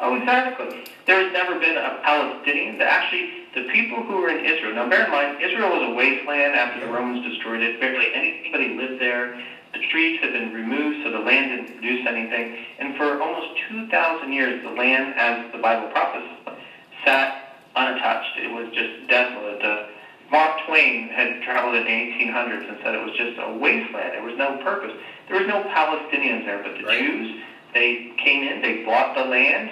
Oh, 0.00 0.14
exactly. 0.14 0.84
There's 1.06 1.32
never 1.32 1.58
been 1.58 1.76
a 1.76 2.00
Palestinian. 2.04 2.80
Actually, 2.80 3.30
the 3.54 3.68
people 3.72 4.04
who 4.04 4.18
were 4.18 4.28
in 4.28 4.44
Israel, 4.44 4.74
now 4.74 4.88
bear 4.88 5.06
in 5.06 5.10
mind, 5.10 5.42
Israel 5.42 5.70
was 5.70 5.90
a 5.90 5.94
wasteland 5.94 6.54
after 6.54 6.86
the 6.86 6.92
Romans 6.92 7.26
destroyed 7.26 7.62
it. 7.62 7.80
Barely 7.80 8.14
anybody 8.14 8.76
lived 8.76 9.00
there. 9.00 9.42
The 9.72 9.80
trees 9.90 10.20
had 10.20 10.32
been 10.32 10.52
removed, 10.52 11.04
so 11.04 11.10
the 11.10 11.18
land 11.18 11.50
didn't 11.50 11.78
produce 11.78 12.06
anything. 12.06 12.64
And 12.78 12.96
for 12.96 13.20
almost 13.20 13.60
2,000 13.68 14.32
years, 14.32 14.62
the 14.62 14.70
land, 14.70 15.14
as 15.18 15.52
the 15.52 15.58
Bible 15.58 15.90
prophesies, 15.90 16.56
sat 17.04 17.58
unattached. 17.74 18.38
It 18.38 18.50
was 18.50 18.72
just 18.74 19.08
desolate. 19.08 19.62
Uh, 19.62 19.86
Mark 20.30 20.66
Twain 20.66 21.08
had 21.08 21.42
traveled 21.42 21.74
in 21.74 21.84
the 21.84 21.90
1800s 21.90 22.68
and 22.68 22.78
said 22.82 22.94
it 22.94 23.04
was 23.04 23.16
just 23.16 23.38
a 23.40 23.56
wasteland. 23.58 24.14
There 24.14 24.22
was 24.22 24.36
no 24.36 24.58
purpose. 24.62 24.92
There 25.28 25.38
was 25.38 25.48
no 25.48 25.62
Palestinians 25.64 26.44
there, 26.44 26.62
but 26.62 26.76
the 26.76 26.84
right. 26.84 26.98
Jews, 26.98 27.40
they 27.74 28.12
came 28.22 28.42
in, 28.44 28.62
they 28.62 28.84
bought 28.84 29.14
the 29.14 29.24
land, 29.24 29.70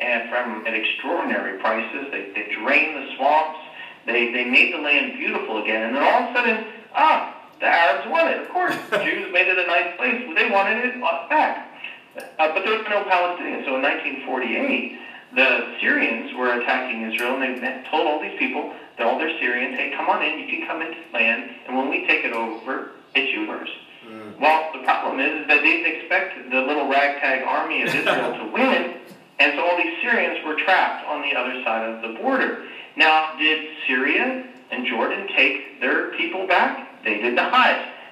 and 0.00 0.28
from 0.30 0.66
at 0.66 0.74
extraordinary 0.74 1.58
prices, 1.58 2.08
they, 2.10 2.30
they 2.34 2.54
drained 2.54 2.96
the 2.96 3.16
swamps, 3.16 3.58
they, 4.06 4.32
they 4.32 4.44
made 4.44 4.72
the 4.72 4.78
land 4.78 5.18
beautiful 5.18 5.62
again, 5.62 5.82
and 5.82 5.96
then 5.96 6.02
all 6.02 6.22
of 6.22 6.30
a 6.30 6.34
sudden, 6.34 6.66
ah, 6.94 7.36
the 7.60 7.66
Arabs 7.66 8.08
wanted 8.10 8.36
it. 8.38 8.42
Of 8.42 8.48
course, 8.48 8.74
the 8.90 8.98
Jews 9.04 9.32
made 9.32 9.46
it 9.46 9.58
a 9.58 9.66
nice 9.66 9.96
place. 9.96 10.24
They 10.34 10.50
wanted 10.50 10.84
it 10.84 11.00
back. 11.28 11.68
Uh, 12.16 12.52
but 12.52 12.64
there 12.64 12.76
was 12.76 12.86
no 12.88 13.04
Palestinians. 13.04 13.64
So 13.64 13.76
in 13.76 13.82
1948, 13.82 14.98
the 15.34 15.76
Syrians 15.80 16.34
were 16.34 16.58
attacking 16.60 17.12
Israel, 17.12 17.40
and 17.40 17.62
they 17.62 17.84
told 17.90 18.08
all 18.08 18.20
these 18.20 18.38
people, 18.38 18.74
they're 18.96 19.06
all 19.06 19.18
their 19.18 19.38
Syrians, 19.38 19.76
hey, 19.76 19.92
come 19.96 20.08
on 20.08 20.22
in, 20.22 20.40
you 20.40 20.46
can 20.48 20.66
come 20.66 20.82
into 20.82 20.98
land, 21.12 21.50
and 21.66 21.76
when 21.76 21.88
we 21.88 22.06
take 22.06 22.24
it 22.24 22.32
over, 22.32 22.90
it's 23.14 23.32
yours. 23.32 23.68
Mm. 24.06 24.40
Well, 24.40 24.72
the 24.72 24.82
problem 24.82 25.20
is 25.20 25.46
that 25.46 25.62
they 25.62 25.62
didn't 25.62 26.00
expect 26.00 26.50
the 26.50 26.60
little 26.62 26.88
ragtag 26.88 27.46
army 27.46 27.82
of 27.82 27.94
Israel 27.94 28.32
to 28.38 28.52
win, 28.52 28.96
and 29.40 29.54
so 29.56 29.66
all 29.66 29.76
these 29.76 29.96
Syrians 30.02 30.38
were 30.44 30.54
trapped 30.54 31.08
on 31.08 31.22
the 31.22 31.34
other 31.34 31.54
side 31.64 31.82
of 31.82 32.02
the 32.02 32.20
border. 32.20 32.62
Now, 32.96 33.36
did 33.38 33.58
Syria 33.86 34.44
and 34.70 34.86
Jordan 34.86 35.28
take 35.34 35.80
their 35.80 36.12
people 36.12 36.46
back? 36.46 37.02
They 37.02 37.18
did 37.18 37.34
not. 37.34 37.50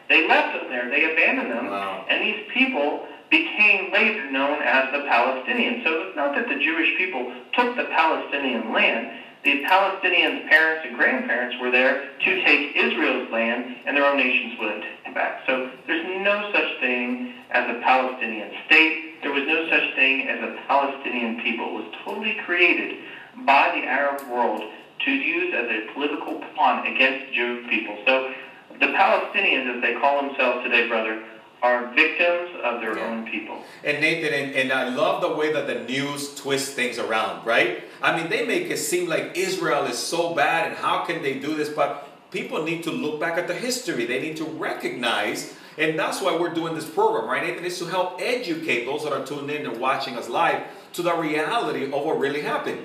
They 0.09 0.27
left 0.27 0.55
them 0.55 0.71
there. 0.71 0.89
They 0.89 1.05
abandoned 1.13 1.51
them. 1.51 1.67
Wow. 1.67 2.07
And 2.09 2.23
these 2.23 2.41
people 2.55 3.05
became 3.31 3.93
later 3.93 4.31
known 4.31 4.63
as 4.63 4.91
the 4.91 5.05
Palestinians. 5.05 5.85
So 5.85 6.01
it's 6.01 6.17
not 6.17 6.35
that 6.35 6.49
the 6.49 6.57
Jewish 6.57 6.97
people 6.97 7.31
took 7.53 7.77
the 7.77 7.85
Palestinian 7.95 8.73
land. 8.73 9.13
The 9.45 9.65
Palestinians' 9.65 10.49
parents 10.49 10.85
and 10.87 10.97
grandparents 10.97 11.57
were 11.61 11.71
there 11.71 12.11
to 12.25 12.45
take 12.45 12.77
Israel's 12.77 13.31
land, 13.31 13.77
and 13.87 13.97
their 13.97 14.05
own 14.05 14.17
nations 14.17 14.59
wouldn't 14.59 14.83
take 14.83 15.07
it 15.07 15.15
back. 15.15 15.43
So 15.47 15.71
there's 15.87 16.05
no 16.25 16.51
such 16.53 16.81
thing 16.81 17.35
as 17.51 17.69
a 17.71 17.81
Palestinian 17.81 18.51
state. 18.67 19.23
There 19.23 19.33
was 19.33 19.45
no 19.47 19.69
such 19.71 19.95
thing 19.95 20.29
as 20.29 20.43
a 20.43 20.57
Palestinian 20.67 21.41
people. 21.41 21.67
It 21.69 21.85
was 21.85 21.95
totally 22.05 22.37
created 22.45 22.99
by 23.47 23.71
the 23.71 23.87
Arab 23.87 24.29
world 24.29 24.63
to 25.05 25.11
use 25.11 25.55
as 25.55 25.71
a 25.71 25.93
political 25.93 26.43
pawn 26.57 26.87
against 26.87 27.33
Jewish 27.33 27.69
people. 27.71 27.97
So 28.07 28.35
the 28.81 28.87
Palestinians, 28.87 29.77
as 29.77 29.83
they 29.83 29.95
call 30.01 30.23
themselves 30.23 30.65
today, 30.65 30.89
brother, 30.89 31.23
are 31.63 31.93
victims 31.95 32.51
of 32.63 32.81
their 32.81 32.97
Yeah. 32.97 33.07
own 33.07 33.27
people. 33.27 33.63
And 33.85 34.01
Nathan, 34.01 34.33
and, 34.33 34.55
and 34.55 34.73
I 34.73 34.89
love 34.89 35.21
the 35.21 35.29
way 35.35 35.53
that 35.53 35.67
the 35.67 35.81
news 35.81 36.35
twists 36.35 36.71
things 36.73 36.99
around, 36.99 37.45
right? 37.45 37.85
I 38.01 38.17
mean, 38.17 38.29
they 38.31 38.47
make 38.47 38.71
it 38.71 38.79
seem 38.79 39.09
like 39.09 39.37
Israel 39.37 39.85
is 39.87 39.99
so 39.99 40.35
bad 40.35 40.69
and 40.69 40.77
how 40.77 41.05
can 41.05 41.23
they 41.23 41.35
do 41.35 41.55
this? 41.55 41.69
But 41.69 42.07
people 42.31 42.63
need 42.63 42.83
to 42.85 42.91
look 42.91 43.19
back 43.19 43.39
at 43.39 43.49
the 43.49 43.55
history. 43.55 44.05
They 44.07 44.21
need 44.21 44.37
to 44.37 44.45
recognize, 44.45 45.55
and 45.77 45.99
that's 45.99 46.21
why 46.21 46.37
we're 46.37 46.55
doing 46.55 46.75
this 46.75 46.89
program, 46.89 47.29
right, 47.29 47.43
Nathan? 47.45 47.65
Is 47.65 47.79
to 47.81 47.87
help 47.87 48.21
educate 48.21 48.85
those 48.85 49.03
that 49.05 49.13
are 49.13 49.25
tuned 49.27 49.51
in 49.51 49.67
and 49.67 49.81
watching 49.81 50.17
us 50.17 50.29
live 50.29 50.63
to 50.93 51.03
the 51.03 51.15
reality 51.15 51.85
of 51.87 51.93
what 51.93 52.19
really 52.19 52.41
happened. 52.43 52.81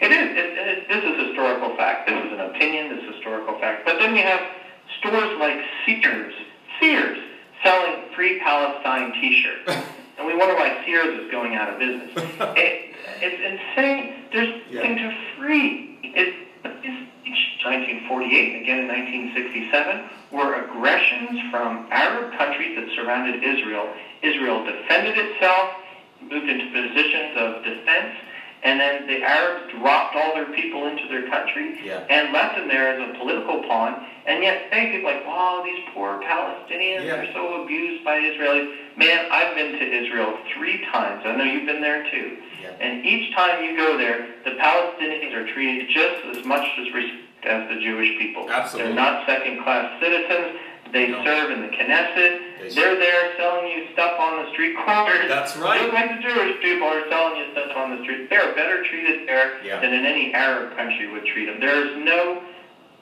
It 0.00 0.10
is. 0.10 0.30
It, 0.36 0.58
it, 0.58 0.88
this 0.88 1.04
is 1.04 1.26
historical 1.28 1.76
fact. 1.76 2.08
This 2.08 2.24
is 2.26 2.32
an 2.32 2.40
opinion. 2.40 2.96
This 2.96 3.04
is 3.04 3.14
historical 3.16 3.58
fact. 3.60 3.84
But 3.86 3.98
then 4.00 4.12
we 4.14 4.20
have 4.20 4.40
stores 4.98 5.38
like 5.38 5.58
Sears, 5.84 6.34
Sears, 6.80 7.18
selling 7.62 7.96
free 8.14 8.32
Palestine 8.32 9.12
T-shirts, 9.20 9.66
and 10.18 10.26
we 10.26 10.34
wonder 10.34 10.54
why 10.54 10.70
Sears 10.84 11.10
is 11.14 11.30
going 11.30 11.54
out 11.54 11.68
of 11.68 11.78
business. 11.78 12.10
it, 12.56 12.74
it's 13.20 13.36
insane. 13.44 14.06
There's 14.32 14.48
Yeah. 14.68 14.80
nothing 14.82 14.96
to 14.96 15.10
free. 15.36 15.98
It, 16.02 16.28
it's 16.82 16.96
1948 17.64 18.54
and 18.54 18.56
again 18.62 18.78
in 18.78 18.86
1967 18.86 20.00
were 20.30 20.54
aggressions 20.54 21.36
from 21.50 21.80
Arab 21.90 22.30
countries 22.38 22.70
that 22.76 22.84
surrounded 22.94 23.42
Israel. 23.42 23.88
Israel 24.22 24.60
defended 24.64 25.16
itself, 25.16 25.66
moved 26.30 26.48
into 26.48 26.64
positions 26.66 27.32
of 27.34 27.62
defense, 27.62 28.10
and 28.66 28.80
then 28.80 29.06
the 29.06 29.22
Arabs 29.22 29.70
dropped 29.70 30.16
all 30.16 30.34
their 30.34 30.50
people 30.52 30.86
into 30.86 31.06
their 31.06 31.28
country 31.30 31.78
Yeah. 31.84 32.02
and 32.10 32.32
left 32.32 32.56
them 32.56 32.66
there 32.66 32.88
as 32.88 32.98
a 33.08 33.18
political 33.18 33.62
pawn. 33.62 34.04
And 34.26 34.42
yet, 34.42 34.70
they 34.72 34.90
people 34.90 35.04
like, 35.10 35.24
wow, 35.24 35.62
these 35.64 35.82
poor 35.94 36.20
Palestinians 36.20 37.06
Yeah. 37.06 37.22
are 37.22 37.32
so 37.32 37.62
abused 37.62 38.04
by 38.04 38.18
Israelis. 38.18 38.74
Man, 38.96 39.26
I've 39.30 39.54
been 39.54 39.72
to 39.78 39.84
Israel 40.02 40.36
three 40.52 40.84
times. 40.92 41.22
I 41.24 41.36
know 41.36 41.44
you've 41.44 41.66
been 41.66 41.80
there 41.80 42.02
too. 42.10 42.38
Yeah. 42.60 42.70
And 42.80 43.06
each 43.06 43.32
time 43.36 43.62
you 43.64 43.76
go 43.76 43.96
there, 43.96 44.26
the 44.44 44.52
Palestinians 44.52 45.32
are 45.34 45.46
treated 45.52 45.88
just 45.90 46.24
as 46.36 46.44
much 46.44 46.66
as 46.80 46.92
as 47.44 47.68
the 47.68 47.76
Jewish 47.80 48.18
people. 48.18 48.50
Absolutely. 48.50 48.92
They're 48.92 49.00
not 49.04 49.26
second-class 49.26 50.00
citizens. 50.00 50.58
They 50.90 51.06
No. 51.08 51.22
serve 51.24 51.50
in 51.52 51.62
the 51.62 51.68
Knesset. 51.68 52.40
They 52.60 52.68
They're 52.70 52.96
there 52.98 53.36
selling 53.36 53.66
you 53.70 53.86
stuff 53.92 54.18
on 54.18 54.44
the 54.44 54.50
street 54.52 54.76
corners. 54.84 55.28
That's 55.28 55.56
right. 55.56 55.80
Just 55.80 55.92
like 55.92 56.16
the 56.16 56.22
Jewish 56.28 56.60
people 56.62 56.88
are 56.88 57.08
selling 57.08 57.36
you 57.38 57.52
stuff 57.52 57.76
on 57.76 57.96
the 57.96 58.02
street. 58.02 58.30
They're 58.30 58.54
better 58.54 58.82
treated 58.84 59.28
there 59.28 59.60
Yeah. 59.64 59.80
than 59.80 59.92
in 59.92 60.04
any 60.06 60.32
Arab 60.34 60.76
country 60.76 61.06
would 61.08 61.26
treat 61.26 61.46
them. 61.46 61.60
There 61.60 61.86
is 61.86 61.96
no 61.98 62.42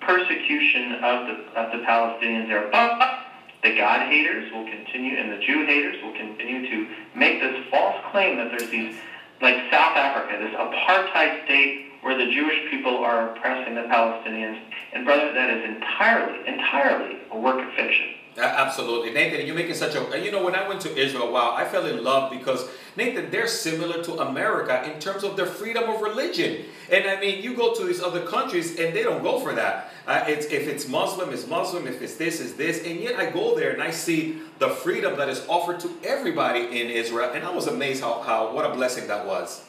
persecution 0.00 0.96
of 1.02 1.26
the 1.26 1.34
of 1.58 1.72
the 1.72 1.78
Palestinians 1.86 2.48
there. 2.48 2.68
But 2.70 3.20
the 3.62 3.76
God 3.76 4.08
haters 4.08 4.52
will 4.52 4.64
continue, 4.66 5.16
and 5.16 5.32
the 5.32 5.38
Jew 5.38 5.64
haters 5.64 6.02
will 6.02 6.12
continue 6.12 6.68
to 6.68 6.86
make 7.14 7.40
this 7.40 7.64
false 7.70 7.96
claim 8.12 8.36
that 8.36 8.50
there's 8.50 8.68
these, 8.68 8.94
like 9.40 9.56
South 9.70 9.96
Africa, 9.96 10.36
this 10.38 10.52
apartheid 10.54 11.44
state 11.44 11.86
where 12.02 12.14
the 12.18 12.26
Jewish 12.30 12.70
people 12.70 12.98
are 12.98 13.30
oppressing 13.30 13.74
the 13.74 13.82
Palestinians. 13.82 14.58
And 14.92 15.06
brother, 15.06 15.32
that 15.32 15.48
is 15.48 15.64
entirely, 15.64 16.46
entirely 16.46 17.16
a 17.30 17.38
work 17.38 17.66
of 17.66 17.72
fiction. 17.74 18.08
Absolutely, 18.36 19.12
Nathan. 19.12 19.46
You're 19.46 19.54
making 19.54 19.74
such 19.74 19.94
a. 19.94 20.20
You 20.20 20.32
know, 20.32 20.42
when 20.42 20.56
I 20.56 20.66
went 20.66 20.80
to 20.82 20.96
Israel, 20.96 21.32
wow, 21.32 21.54
I 21.56 21.64
fell 21.64 21.86
in 21.86 22.02
love 22.02 22.32
because 22.32 22.68
Nathan, 22.96 23.30
they're 23.30 23.46
similar 23.46 24.02
to 24.02 24.14
America 24.14 24.90
in 24.90 24.98
terms 24.98 25.22
of 25.22 25.36
their 25.36 25.46
freedom 25.46 25.84
of 25.84 26.00
religion. 26.00 26.64
And 26.90 27.06
I 27.06 27.20
mean, 27.20 27.42
you 27.42 27.54
go 27.54 27.74
to 27.74 27.84
these 27.84 28.02
other 28.02 28.26
countries 28.26 28.78
and 28.78 28.94
they 28.94 29.04
don't 29.04 29.22
go 29.22 29.38
for 29.38 29.54
that. 29.54 29.90
Uh, 30.06 30.24
it's 30.26 30.46
if 30.46 30.66
it's 30.66 30.88
Muslim, 30.88 31.32
it's 31.32 31.46
Muslim. 31.46 31.86
If 31.86 32.02
it's 32.02 32.16
this, 32.16 32.40
it's 32.40 32.54
this. 32.54 32.84
And 32.84 32.98
yet 32.98 33.16
I 33.16 33.30
go 33.30 33.54
there 33.54 33.70
and 33.70 33.82
I 33.82 33.90
see 33.90 34.40
the 34.58 34.68
freedom 34.68 35.16
that 35.16 35.28
is 35.28 35.44
offered 35.48 35.78
to 35.80 35.90
everybody 36.02 36.80
in 36.80 36.90
Israel, 36.90 37.30
and 37.32 37.44
I 37.44 37.50
was 37.50 37.68
amazed 37.68 38.02
how, 38.02 38.20
how 38.20 38.52
what 38.52 38.64
a 38.64 38.74
blessing 38.74 39.06
that 39.08 39.26
was. 39.26 39.64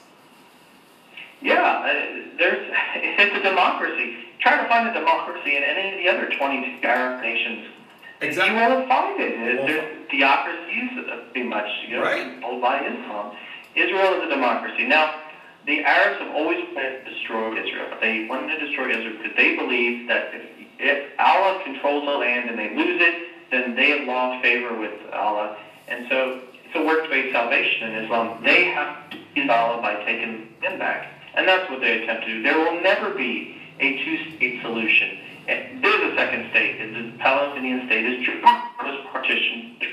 Yeah, 1.41 1.62
uh, 1.62 2.38
there's 2.38 2.67
it's 2.95 3.45
a 3.45 3.47
democracy. 3.47 4.17
Try 4.39 4.62
to 4.62 4.67
find 4.67 4.89
a 4.89 4.93
democracy 4.93 5.56
in 5.56 5.63
any 5.63 5.93
of 5.93 5.97
the 5.97 6.10
other 6.10 6.36
22 6.38 6.86
Arab 6.86 7.21
nations. 7.21 7.67
Exactly. 8.21 8.54
You 8.56 8.69
won't 8.69 8.88
find 8.88 9.19
it. 9.19 9.38
You 9.38 9.58
won't 9.58 9.67
There's 9.67 10.10
theocracies, 10.10 10.89
pretty 11.32 11.47
much, 11.47 11.67
you 11.88 11.95
know, 11.95 12.04
Right. 12.04 12.23
controlled 12.23 12.62
by 12.62 12.80
Islam. 12.80 13.32
Israel 13.75 14.13
is 14.21 14.23
a 14.23 14.30
democracy. 14.30 14.86
Now, 14.86 15.13
the 15.65 15.84
Arabs 15.84 16.19
have 16.19 16.36
always 16.36 16.60
wanted 16.73 17.04
to 17.04 17.12
destroy 17.12 17.51
Israel. 17.62 17.88
They 17.99 18.25
wanted 18.30 18.60
to 18.60 18.65
destroy 18.65 18.89
Israel 18.89 19.13
because 19.21 19.36
they 19.36 19.56
believe 19.56 20.08
that 20.08 20.30
if, 20.34 20.43
if 20.80 21.04
Allah 21.19 21.60
controls 21.63 22.06
the 22.06 22.12
land 22.12 22.49
and 22.49 22.58
they 22.58 22.69
lose 22.75 23.01
it, 23.01 23.15
then 23.51 23.75
they 23.75 23.89
have 23.89 24.08
lost 24.08 24.41
favor 24.41 24.75
with 24.75 24.93
Allah. 25.12 25.56
And 25.88 26.06
so 26.10 26.39
it's 26.63 26.75
a 26.75 26.84
works-based 26.84 27.34
salvation 27.34 27.89
in 27.93 28.04
Islam. 28.06 28.41
They 28.43 28.65
have 28.65 29.10
to 29.12 29.17
use 29.36 29.49
Allah 29.49 29.82
by 29.82 29.95
taking 30.06 30.47
them 30.62 30.78
back. 30.80 31.08
And 31.34 31.47
that's 31.47 31.69
what 31.69 31.82
they 31.82 32.01
attempt 32.01 32.25
to 32.25 32.32
do. 32.32 32.41
There 32.43 32.58
will 32.58 32.82
never 32.82 33.10
be 33.10 33.56
a 33.80 34.04
two-state 34.06 34.62
solution. 34.62 35.17
There's 35.47 36.13
a 36.13 36.15
second 36.15 36.49
state. 36.51 36.77
The 36.93 37.17
Palestinian 37.19 37.86
state 37.88 38.05
is 38.05 38.27
was 38.81 39.05
partitioned. 39.12 39.84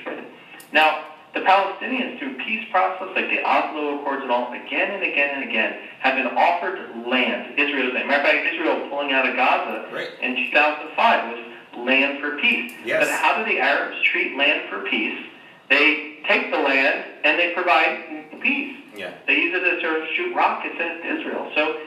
Now, 0.72 1.04
the 1.34 1.40
Palestinians, 1.40 2.18
through 2.18 2.36
peace 2.44 2.66
process 2.70 3.08
like 3.14 3.28
the 3.28 3.42
Oslo 3.44 4.00
Accords 4.00 4.22
and 4.22 4.30
all, 4.30 4.52
again 4.52 4.90
and 4.92 5.02
again 5.02 5.34
and 5.34 5.48
again, 5.48 5.74
have 6.00 6.16
been 6.16 6.26
offered 6.36 6.78
land. 7.06 7.58
Israel's 7.58 7.94
Matter 7.94 8.14
of 8.14 8.22
fact, 8.22 8.46
Israel 8.54 8.88
pulling 8.90 9.12
out 9.12 9.26
of 9.28 9.36
Gaza 9.36 9.88
Right. 9.92 10.08
in 10.20 10.36
2005 10.36 11.32
was 11.32 11.86
land 11.86 12.20
for 12.20 12.36
peace. 12.38 12.72
Yes. 12.84 13.04
But 13.06 13.14
how 13.14 13.36
do 13.42 13.50
the 13.50 13.58
Arabs 13.60 13.96
treat 14.04 14.36
land 14.36 14.68
for 14.68 14.80
peace? 14.88 15.18
They 15.70 16.18
take 16.28 16.50
the 16.50 16.58
land 16.58 17.04
and 17.24 17.38
they 17.38 17.54
provide 17.54 18.40
peace. 18.42 18.76
Yeah. 18.94 19.14
They 19.26 19.36
use 19.36 19.54
it 19.54 19.62
as 19.64 19.80
to 19.80 20.06
shoot 20.14 20.34
rockets 20.34 20.76
at 20.78 20.98
Israel. 21.04 21.50
So 21.54 21.78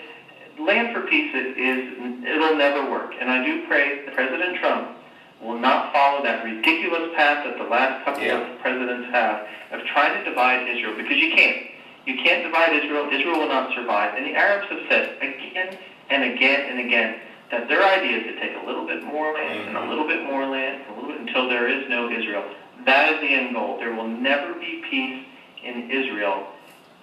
land 0.59 0.93
for 0.95 1.01
peace 1.07 1.33
is, 1.33 1.57
is 1.57 2.23
it'll 2.25 2.55
never 2.57 2.89
work. 2.89 3.13
And 3.19 3.29
I 3.29 3.43
do 3.45 3.65
pray 3.67 4.05
that 4.05 4.13
President 4.15 4.57
Trump 4.59 4.97
will 5.41 5.59
not 5.59 5.91
follow 5.93 6.23
that 6.23 6.43
ridiculous 6.43 7.11
path 7.15 7.43
that 7.45 7.57
the 7.57 7.69
last 7.69 8.05
couple 8.05 8.23
Yeah. 8.23 8.39
of 8.39 8.59
presidents 8.59 9.09
have 9.11 9.47
of 9.71 9.85
trying 9.87 10.17
to 10.23 10.29
divide 10.29 10.67
Israel 10.67 10.95
because 10.95 11.17
you 11.17 11.31
can't. 11.35 11.67
You 12.05 12.15
can't 12.23 12.43
divide 12.43 12.73
Israel. 12.73 13.09
Israel 13.11 13.39
will 13.39 13.47
not 13.49 13.73
survive. 13.75 14.13
And 14.15 14.25
the 14.25 14.35
Arabs 14.35 14.67
have 14.69 14.79
said 14.89 15.17
again 15.21 15.77
and 16.09 16.23
again 16.23 16.69
and 16.69 16.79
again 16.79 17.15
that 17.51 17.67
their 17.67 17.83
idea 17.83 18.17
is 18.19 18.23
to 18.33 18.39
take 18.39 18.55
a 18.61 18.65
little 18.65 18.85
bit 18.85 19.03
more 19.03 19.33
land 19.33 19.67
and 19.67 19.77
a 19.77 19.81
Mhm. 19.81 19.89
little 19.89 20.07
bit 20.07 20.23
more 20.23 20.45
land 20.45 20.81
and 20.87 20.97
a 20.97 21.01
little 21.01 21.11
bit 21.11 21.19
until 21.27 21.49
there 21.49 21.67
is 21.67 21.87
no 21.89 22.09
Israel. 22.09 22.43
That 22.85 23.13
is 23.13 23.19
the 23.21 23.27
end 23.27 23.53
goal. 23.55 23.77
There 23.79 23.93
will 23.93 24.07
never 24.07 24.53
be 24.53 24.83
peace 24.89 25.25
in 25.63 25.89
Israel 25.91 26.47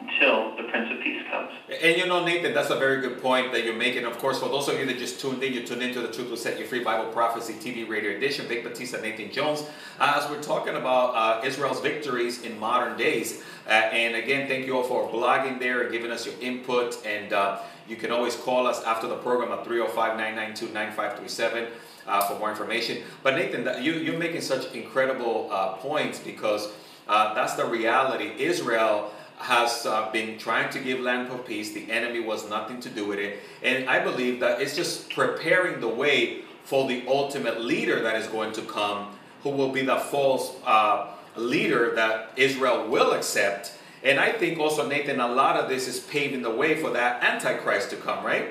until 0.02 0.56
the 0.56 0.64
Prince 0.64 0.90
of 0.90 1.00
Peace 1.00 1.22
comes. 1.30 1.50
And 1.82 1.96
you 1.96 2.06
know, 2.06 2.24
Nathan, 2.24 2.54
that's 2.54 2.70
a 2.70 2.76
very 2.76 3.00
good 3.00 3.20
point 3.20 3.52
that 3.52 3.64
you're 3.64 3.76
making. 3.76 4.04
Of 4.04 4.18
course, 4.18 4.40
for 4.40 4.48
those 4.48 4.68
of 4.68 4.78
you 4.78 4.86
that 4.86 4.98
just 4.98 5.20
tuned 5.20 5.42
in, 5.42 5.52
you 5.52 5.66
tuned 5.66 5.82
into 5.82 6.00
the 6.00 6.08
Truth 6.08 6.30
Will 6.30 6.36
Set 6.36 6.58
You 6.58 6.66
Free 6.66 6.82
Bible 6.82 7.10
Prophecy 7.12 7.54
TV 7.54 7.88
radio 7.88 8.16
edition. 8.16 8.46
Vic 8.46 8.64
Batista, 8.64 9.00
Nathan 9.00 9.30
Jones. 9.30 9.64
Uh, 9.98 10.20
as 10.20 10.28
we're 10.30 10.42
talking 10.42 10.76
about 10.76 11.14
uh, 11.14 11.46
Israel's 11.46 11.80
victories 11.80 12.42
in 12.42 12.58
modern 12.58 12.96
days. 12.96 13.42
Uh, 13.66 13.70
and 13.70 14.16
again, 14.16 14.48
thank 14.48 14.66
you 14.66 14.76
all 14.76 14.82
for 14.82 15.08
blogging 15.08 15.58
there 15.58 15.82
and 15.82 15.92
giving 15.92 16.10
us 16.10 16.26
your 16.26 16.34
input. 16.40 17.04
And 17.06 17.32
uh, 17.32 17.60
you 17.88 17.96
can 17.96 18.10
always 18.10 18.36
call 18.36 18.66
us 18.66 18.82
after 18.84 19.06
the 19.06 19.16
program 19.16 19.52
at 19.52 19.64
305 19.64 20.16
992 20.16 20.72
9537 20.72 21.68
uh, 22.06 22.20
for 22.22 22.38
more 22.38 22.50
information. 22.50 23.02
But 23.22 23.36
Nathan, 23.36 23.82
you, 23.82 23.92
you're 23.94 24.18
making 24.18 24.40
such 24.40 24.72
incredible 24.74 25.48
uh, 25.50 25.74
points 25.74 26.18
because 26.18 26.72
that's 27.06 27.54
the 27.54 27.64
reality. 27.64 28.32
Israel 28.38 29.12
has 29.38 29.86
uh, 29.86 30.10
been 30.12 30.38
trying 30.38 30.70
to 30.70 30.78
give 30.78 31.00
land 31.00 31.28
for 31.28 31.38
peace. 31.38 31.72
The 31.72 31.90
enemy 31.90 32.20
was 32.20 32.48
nothing 32.48 32.80
to 32.80 32.88
do 32.88 33.06
with 33.06 33.18
it. 33.18 33.40
And 33.62 33.88
I 33.88 34.02
believe 34.02 34.40
that 34.40 34.60
it's 34.60 34.76
just 34.76 35.10
preparing 35.10 35.80
the 35.80 35.88
way 35.88 36.42
for 36.64 36.86
the 36.86 37.04
ultimate 37.08 37.60
leader 37.60 38.02
that 38.02 38.16
is 38.16 38.26
going 38.28 38.52
to 38.52 38.62
come 38.62 39.08
who 39.42 39.50
will 39.50 39.70
be 39.70 39.82
the 39.82 39.96
false 39.96 40.54
uh, 40.64 41.08
leader 41.36 41.94
that 41.96 42.32
Israel 42.36 42.88
will 42.88 43.12
accept. 43.12 43.72
And 44.04 44.18
I 44.18 44.32
think 44.32 44.58
also, 44.58 44.88
Nathan, 44.88 45.20
a 45.20 45.28
lot 45.28 45.56
of 45.56 45.68
this 45.68 45.88
is 45.88 46.00
paving 46.00 46.42
the 46.42 46.50
way 46.50 46.80
for 46.80 46.90
that 46.90 47.22
Antichrist 47.22 47.90
to 47.90 47.96
come, 47.96 48.24
right? 48.24 48.50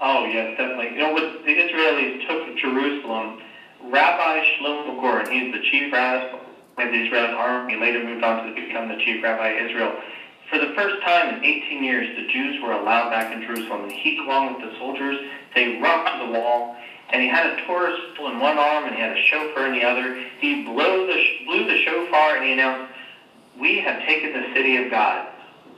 Oh, 0.00 0.24
yes, 0.24 0.56
definitely. 0.58 0.96
You 0.96 1.02
know, 1.02 1.12
what 1.12 1.44
the 1.44 1.52
Israelis 1.52 2.26
took 2.26 2.58
Jerusalem, 2.58 3.40
Rabbi 3.84 4.44
Shlomo 4.56 5.00
Goren, 5.00 5.30
he's 5.30 5.52
the 5.52 5.60
chief 5.70 5.92
rabbi 5.92 6.41
of 6.78 6.90
the 6.90 7.06
Israeli 7.06 7.34
army, 7.34 7.76
later 7.76 8.04
moved 8.04 8.24
on 8.24 8.46
to 8.46 8.54
become 8.54 8.88
the 8.88 8.96
chief 8.96 9.22
rabbi 9.22 9.48
of 9.48 9.70
Israel. 9.70 9.92
For 10.50 10.58
the 10.58 10.74
first 10.74 11.02
time 11.02 11.34
in 11.34 11.44
18 11.44 11.84
years, 11.84 12.16
the 12.16 12.26
Jews 12.32 12.62
were 12.62 12.72
allowed 12.72 13.10
back 13.10 13.32
in 13.32 13.42
Jerusalem. 13.42 13.84
And 13.84 13.92
he, 13.92 14.18
along 14.18 14.54
with 14.54 14.70
the 14.70 14.78
soldiers, 14.78 15.18
they 15.54 15.78
rushed 15.80 16.18
the 16.18 16.38
wall, 16.38 16.76
and 17.10 17.22
he 17.22 17.28
had 17.28 17.46
a 17.46 17.66
Torah 17.66 17.92
in 17.92 18.40
one 18.40 18.58
arm, 18.58 18.84
and 18.84 18.94
he 18.94 19.00
had 19.00 19.16
a 19.16 19.22
shofar 19.22 19.66
in 19.66 19.72
the 19.72 19.84
other. 19.84 20.22
He 20.40 20.64
blew 20.64 21.06
the, 21.06 21.44
blew 21.46 21.66
the 21.66 21.78
shofar, 21.84 22.36
and 22.36 22.44
he 22.44 22.52
announced, 22.52 22.92
we 23.58 23.80
have 23.80 24.00
taken 24.06 24.32
the 24.32 24.54
city 24.54 24.76
of 24.76 24.90
God. 24.90 25.28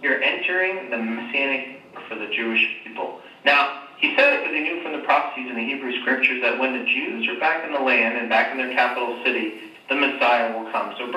You're 0.02 0.22
entering 0.22 0.90
the 0.90 0.98
Messianic 0.98 1.82
for 2.08 2.14
the 2.14 2.26
Jewish 2.26 2.64
people. 2.84 3.20
Now, 3.44 3.82
he 3.98 4.14
said 4.16 4.34
it 4.34 4.40
because 4.42 4.54
he 4.54 4.62
knew 4.62 4.82
from 4.82 4.92
the 4.92 5.04
prophecies 5.06 5.48
in 5.48 5.56
the 5.56 5.64
Hebrew 5.64 6.00
scriptures 6.00 6.42
that 6.42 6.58
when 6.58 6.72
the 6.78 6.84
Jews 6.84 7.28
are 7.28 7.38
back 7.38 7.64
in 7.64 7.72
the 7.72 7.80
land 7.80 8.18
and 8.18 8.28
back 8.28 8.50
in 8.52 8.58
their 8.58 8.72
capital 8.74 9.22
city, 9.24 9.54
the 9.88 9.94
Messiah 9.94 10.56
will 10.56 10.70
come. 10.70 10.94
So, 10.98 11.10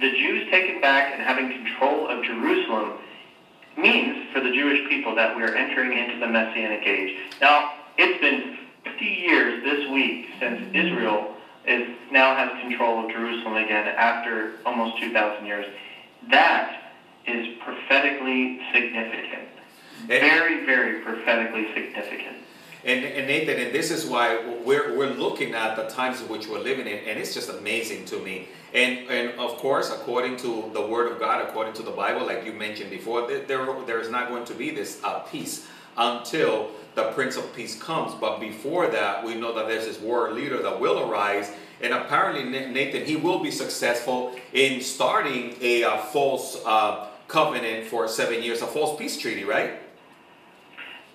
the 0.00 0.10
Jews 0.10 0.50
taken 0.50 0.80
back 0.80 1.12
and 1.12 1.22
having 1.22 1.48
control 1.48 2.08
of 2.08 2.24
Jerusalem 2.24 2.92
means 3.76 4.32
for 4.32 4.40
the 4.40 4.50
Jewish 4.50 4.88
people 4.88 5.14
that 5.14 5.36
we 5.36 5.42
are 5.42 5.54
entering 5.54 5.96
into 5.96 6.18
the 6.18 6.26
Messianic 6.26 6.86
age. 6.86 7.16
Now, 7.40 7.74
it's 7.96 8.20
been 8.20 8.58
50 8.84 9.04
years 9.04 9.64
this 9.64 9.90
week 9.90 10.26
since 10.40 10.74
Israel 10.74 11.36
is 11.66 11.88
now 12.10 12.34
has 12.34 12.50
control 12.60 13.04
of 13.04 13.10
Jerusalem 13.10 13.54
again 13.54 13.86
after 13.86 14.54
almost 14.66 15.00
2,000 15.00 15.46
years. 15.46 15.66
That 16.30 16.82
is 17.26 17.46
prophetically 17.60 18.60
significant. 18.72 19.48
Eh. 20.10 20.20
Very, 20.20 20.66
very 20.66 21.00
prophetically 21.00 21.68
significant. 21.72 22.38
And, 22.84 23.04
and, 23.04 23.28
Nathan, 23.28 23.60
and 23.60 23.72
this 23.72 23.92
is 23.92 24.06
why 24.06 24.38
we're, 24.64 24.96
we're 24.98 25.12
looking 25.14 25.54
at 25.54 25.76
the 25.76 25.84
times 25.84 26.20
in 26.20 26.28
which 26.28 26.48
we're 26.48 26.58
living 26.58 26.86
in, 26.88 26.98
and 26.98 27.18
it's 27.18 27.32
just 27.32 27.48
amazing 27.48 28.04
to 28.06 28.18
me. 28.18 28.48
And, 28.74 29.08
and 29.08 29.38
of 29.38 29.56
course, 29.58 29.90
according 29.90 30.38
to 30.38 30.68
the 30.72 30.84
Word 30.84 31.12
of 31.12 31.20
God, 31.20 31.46
according 31.46 31.74
to 31.74 31.82
the 31.82 31.92
Bible, 31.92 32.26
like 32.26 32.44
you 32.44 32.52
mentioned 32.52 32.90
before, 32.90 33.28
there, 33.28 33.66
there 33.86 34.00
is 34.00 34.10
not 34.10 34.28
going 34.28 34.44
to 34.46 34.54
be 34.54 34.70
this 34.70 35.00
uh, 35.04 35.20
peace 35.20 35.66
until 35.96 36.70
the 36.94 37.04
Prince 37.12 37.36
of 37.36 37.54
Peace 37.54 37.80
comes. 37.80 38.14
But 38.14 38.40
before 38.40 38.88
that, 38.88 39.24
we 39.24 39.34
know 39.34 39.54
that 39.54 39.68
there's 39.68 39.86
this 39.86 40.00
world 40.00 40.34
leader 40.34 40.60
that 40.62 40.80
will 40.80 41.08
arise. 41.08 41.52
And 41.80 41.92
apparently, 41.92 42.44
Nathan, 42.44 43.04
he 43.04 43.16
will 43.16 43.40
be 43.40 43.50
successful 43.50 44.34
in 44.52 44.80
starting 44.80 45.54
a 45.60 45.98
false 46.12 46.60
uh, 46.64 47.06
covenant 47.28 47.86
for 47.86 48.08
seven 48.08 48.42
years, 48.42 48.62
a 48.62 48.66
false 48.66 48.98
peace 48.98 49.16
treaty, 49.18 49.44
right? 49.44 49.81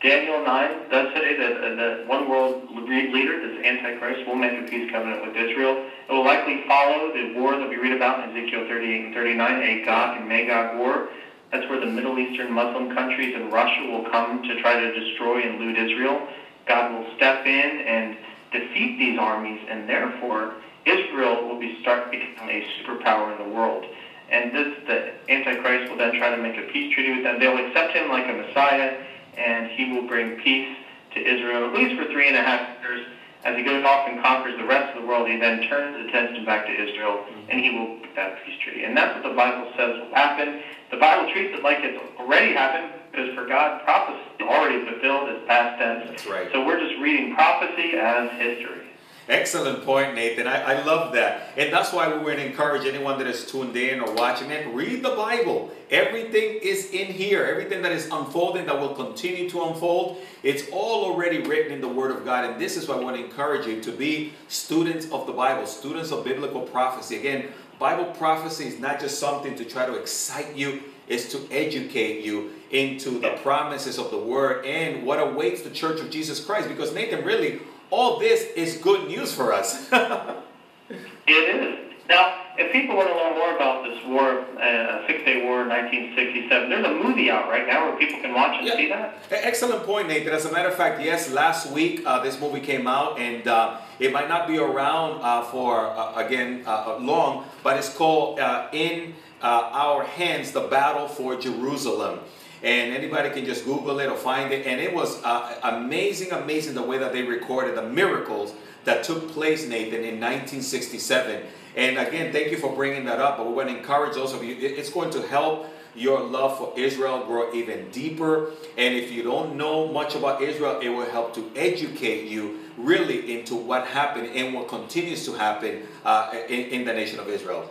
Daniel 0.02 0.44
9 0.44 0.90
does 0.92 1.14
say 1.16 1.38
that 1.38 1.58
uh, 1.58 1.76
the 1.76 2.04
one 2.06 2.30
world 2.30 2.62
leader, 2.88 3.42
this 3.42 3.66
Antichrist, 3.66 4.28
will 4.28 4.36
make 4.36 4.54
a 4.54 4.70
peace 4.70 4.90
covenant 4.92 5.26
with 5.26 5.36
Israel. 5.36 5.82
It 6.08 6.12
will 6.12 6.24
likely 6.24 6.62
follow 6.68 7.12
the 7.14 7.34
war 7.34 7.58
that 7.58 7.68
we 7.68 7.78
read 7.78 7.94
about 7.94 8.24
in 8.24 8.38
Ezekiel 8.38 8.66
38 8.68 9.06
and 9.06 9.14
39, 9.14 9.64
a 9.64 9.86
Gog 9.86 10.18
and 10.18 10.30
Magog 10.30 10.78
war. 10.78 11.10
That's 11.52 11.68
where 11.68 11.80
the 11.80 11.88
Middle 11.88 12.20
Eastern 12.20 12.52
Muslim 12.52 12.94
countries 12.94 13.34
and 13.34 13.52
Russia 13.52 13.90
will 13.90 14.08
come 14.12 14.44
to 14.44 14.62
try 14.62 14.76
to 14.76 14.94
destroy 14.94 15.50
and 15.50 15.58
loot 15.60 15.78
Israel. 15.78 16.28
God 16.68 16.92
will 16.92 17.06
step 17.16 17.48
in 17.48 17.82
and 17.82 18.18
defeat 18.52 19.00
these 19.00 19.18
armies, 19.18 19.66
and 19.68 19.90
therefore 19.90 20.54
Israel 20.86 21.48
will 21.48 21.60
be 21.60 21.76
start 21.82 22.12
become 22.12 22.50
a 22.50 22.62
superpower 22.78 23.32
in 23.32 23.48
the 23.50 23.56
world. 23.56 23.84
And 24.30 24.54
this, 24.54 24.68
the 24.86 25.32
Antichrist 25.32 25.90
will 25.90 25.98
then 25.98 26.14
try 26.20 26.30
to 26.30 26.38
make 26.38 26.58
a 26.58 26.64
peace 26.72 26.94
treaty 26.94 27.14
with 27.14 27.24
them. 27.24 27.40
They'll 27.40 27.58
accept 27.58 27.94
him 27.94 28.10
like 28.10 28.30
a 28.30 28.34
Messiah 28.34 29.00
and 29.38 29.68
he 29.72 29.94
will 29.94 30.08
bring 30.08 30.38
peace 30.42 30.76
to 31.14 31.20
Israel, 31.20 31.70
at 31.70 31.74
least 31.74 31.96
for 31.96 32.12
three 32.12 32.28
and 32.28 32.36
a 32.36 32.42
half 32.42 32.82
years. 32.82 33.06
As 33.46 33.56
he 33.56 33.64
goes 33.64 33.86
off 33.86 34.10
and 34.10 34.22
conquers 34.22 34.58
the 34.58 34.66
rest 34.66 34.96
of 34.96 35.02
the 35.02 35.08
world, 35.08 35.30
he 35.30 35.38
then 35.38 35.62
turns 35.70 35.96
his 35.96 36.08
attention 36.10 36.44
back 36.44 36.66
to 36.66 36.74
Israel, 36.74 37.24
mm-hmm. 37.24 37.52
and 37.52 37.62
he 37.62 37.70
will 37.70 38.00
get 38.02 38.16
that 38.16 38.44
peace 38.44 38.60
treaty. 38.64 38.84
And 38.84 38.98
that's 38.98 39.14
what 39.14 39.24
the 39.24 39.36
Bible 39.36 39.72
says 39.78 39.96
will 40.02 40.14
happen. 40.14 40.62
The 40.92 40.98
Bible 40.98 41.32
treats 41.32 41.56
it 41.56 41.64
like 41.64 41.78
it's 41.82 42.02
already 42.20 42.54
happened, 42.54 43.00
because 43.12 43.34
for 43.36 43.46
God, 43.46 43.84
prophecy 43.84 44.20
is 44.40 44.48
already 44.48 44.84
fulfilled 44.90 45.30
as 45.30 45.48
past 45.48 45.80
tense. 45.80 46.10
That's 46.10 46.26
right. 46.26 46.50
So 46.52 46.66
we're 46.66 46.80
just 46.80 47.00
reading 47.00 47.36
prophecy 47.36 47.94
as 47.96 48.32
history. 48.42 48.87
Excellent 49.30 49.84
point, 49.84 50.16
Nathan. 50.16 50.48
I, 50.48 50.80
I 50.80 50.84
love 50.86 51.12
that. 51.14 51.50
And 51.58 51.74
that's 51.74 51.92
why 51.92 52.16
we 52.18 52.36
to 52.36 52.46
encourage 52.46 52.88
anyone 52.88 53.18
that 53.18 53.28
is 53.28 53.46
tuned 53.46 53.76
in 53.76 54.00
or 54.00 54.14
watching 54.14 54.52
it, 54.52 54.74
read 54.74 55.04
the 55.04 55.10
Bible. 55.10 55.70
Everything 55.92 56.60
is 56.62 56.92
in 56.92 57.08
here. 57.08 57.44
Everything 57.44 57.82
that 57.82 57.92
is 57.92 58.06
unfolding, 58.06 58.66
that 58.68 58.80
will 58.80 58.96
continue 58.96 59.50
to 59.50 59.64
unfold, 59.64 60.18
it's 60.44 60.70
all 60.72 61.06
already 61.06 61.42
written 61.42 61.74
in 61.74 61.82
the 61.82 61.88
Word 61.88 62.12
of 62.12 62.24
God. 62.24 62.46
And 62.46 62.60
this 62.62 62.78
is 62.78 62.88
why 62.88 62.96
I 62.96 63.00
want 63.00 63.18
to 63.18 63.24
encourage 63.24 63.68
you 63.68 63.82
to 63.82 63.92
be 63.92 64.34
students 64.48 65.12
of 65.12 65.28
the 65.28 65.34
Bible, 65.34 65.66
students 65.66 66.12
of 66.12 66.24
biblical 66.24 66.62
prophecy. 66.62 67.18
Again, 67.18 67.50
Bible 67.80 68.06
prophecy 68.06 68.66
is 68.66 68.80
not 68.80 69.00
just 69.00 69.20
something 69.20 69.56
to 69.56 69.66
try 69.66 69.86
to 69.86 69.96
excite 69.96 70.56
you, 70.56 70.84
it's 71.08 71.32
to 71.32 71.48
educate 71.52 72.24
you 72.24 72.52
into 72.72 73.20
the 73.20 73.32
promises 73.44 73.98
of 73.98 74.10
the 74.10 74.18
Word 74.18 74.66
and 74.66 75.06
what 75.06 75.20
awaits 75.20 75.62
the 75.62 75.70
Church 75.70 76.00
of 76.00 76.10
Jesus 76.10 76.44
Christ. 76.44 76.68
Because, 76.70 76.94
Nathan, 76.94 77.24
really, 77.24 77.60
all 77.90 78.20
this 78.20 78.44
is 78.56 78.78
good 78.78 79.08
news 79.08 79.34
for 79.34 79.54
us. 79.54 79.90
it 79.92 80.96
is. 81.28 81.88
Now, 82.10 82.46
if 82.58 82.72
people 82.72 82.96
want 82.96 83.10
to 83.10 83.16
learn 83.16 83.34
more 83.38 83.56
about 83.56 83.84
this 83.84 84.04
war, 84.06 84.46
uh, 84.62 85.06
Six 85.08 85.24
Day 85.26 85.44
War, 85.44 85.68
1967, 85.68 86.70
there's 86.70 86.86
a 86.86 86.94
movie 87.04 87.30
out 87.30 87.50
right 87.50 87.68
now 87.68 87.90
where 87.90 87.98
people 87.98 88.22
can 88.22 88.34
watch 88.34 88.56
and 88.58 88.68
yeah. 88.68 88.76
see 88.76 88.88
that. 88.90 89.18
Excellent 89.30 89.84
point, 89.84 90.08
Nathan. 90.08 90.34
As 90.34 90.46
a 90.46 90.52
matter 90.52 90.70
of 90.70 90.76
fact, 90.76 91.02
yes, 91.02 91.32
last 91.32 91.70
week 91.72 92.04
uh, 92.06 92.24
this 92.24 92.40
movie 92.40 92.62
came 92.62 92.88
out, 92.88 93.20
and 93.20 93.46
uh, 93.48 93.80
it 94.00 94.14
might 94.14 94.30
not 94.30 94.48
be 94.48 94.58
around 94.58 95.20
uh, 95.22 95.44
for 95.44 95.88
uh, 95.88 96.16
again 96.16 96.64
uh, 96.66 96.98
long, 97.00 97.46
but 97.62 97.78
it's 97.78 97.94
called 97.94 98.40
"In 98.74 99.14
Our 99.42 100.04
Hands: 100.04 100.50
The 100.52 100.62
Battle 100.62 101.08
for 101.08 101.36
Jerusalem." 101.36 102.20
And 102.64 102.94
anybody 102.94 103.30
can 103.30 103.46
just 103.46 103.66
Google 103.66 104.00
it 104.00 104.08
or 104.08 104.18
find 104.18 104.52
it. 104.52 104.66
And 104.66 104.82
it 104.82 104.94
was 104.94 105.22
uh, 105.24 105.60
amazing, 105.64 106.32
amazing 106.32 106.76
the 106.76 106.84
way 106.84 106.98
that 106.98 107.14
they 107.14 107.24
recorded 107.24 107.76
the 107.76 107.84
miracles 107.84 108.54
that 108.86 109.04
took 109.04 109.30
place, 109.32 109.68
Nathan, 109.68 110.04
in 110.04 110.20
1967. 110.20 111.44
And 111.76 111.98
again, 111.98 112.32
thank 112.32 112.52
you 112.52 112.58
for 112.58 112.74
bringing 112.74 113.06
that 113.06 113.20
up. 113.20 113.38
But 113.38 113.48
we 113.48 113.54
want 113.54 113.70
to 113.70 113.78
encourage 113.78 114.16
those 114.16 114.34
of 114.34 114.44
you. 114.44 114.56
It's 114.60 114.90
going 114.90 115.12
to 115.12 115.22
help 115.28 115.68
your 115.94 116.22
love 116.22 116.58
for 116.58 116.74
Israel 116.78 117.26
grow 117.26 117.54
even 117.54 117.90
deeper. 117.92 118.52
And 118.78 118.96
if 118.96 119.12
you 119.12 119.24
don't 119.24 119.58
know 119.58 119.92
much 119.92 120.16
about 120.16 120.42
Israel, 120.42 120.80
it 120.80 120.90
will 120.90 121.10
help 121.10 121.34
to 121.36 121.52
educate 121.56 122.28
you 122.28 122.60
really 122.78 123.40
into 123.40 123.56
what 123.56 123.88
happened 123.88 124.28
and 124.36 124.54
what 124.54 124.68
continues 124.68 125.26
to 125.26 125.34
happen 125.34 125.84
uh, 126.06 126.34
in, 126.48 126.70
in 126.70 126.86
the 126.86 126.94
nation 126.94 127.20
of 127.20 127.28
Israel. 127.28 127.70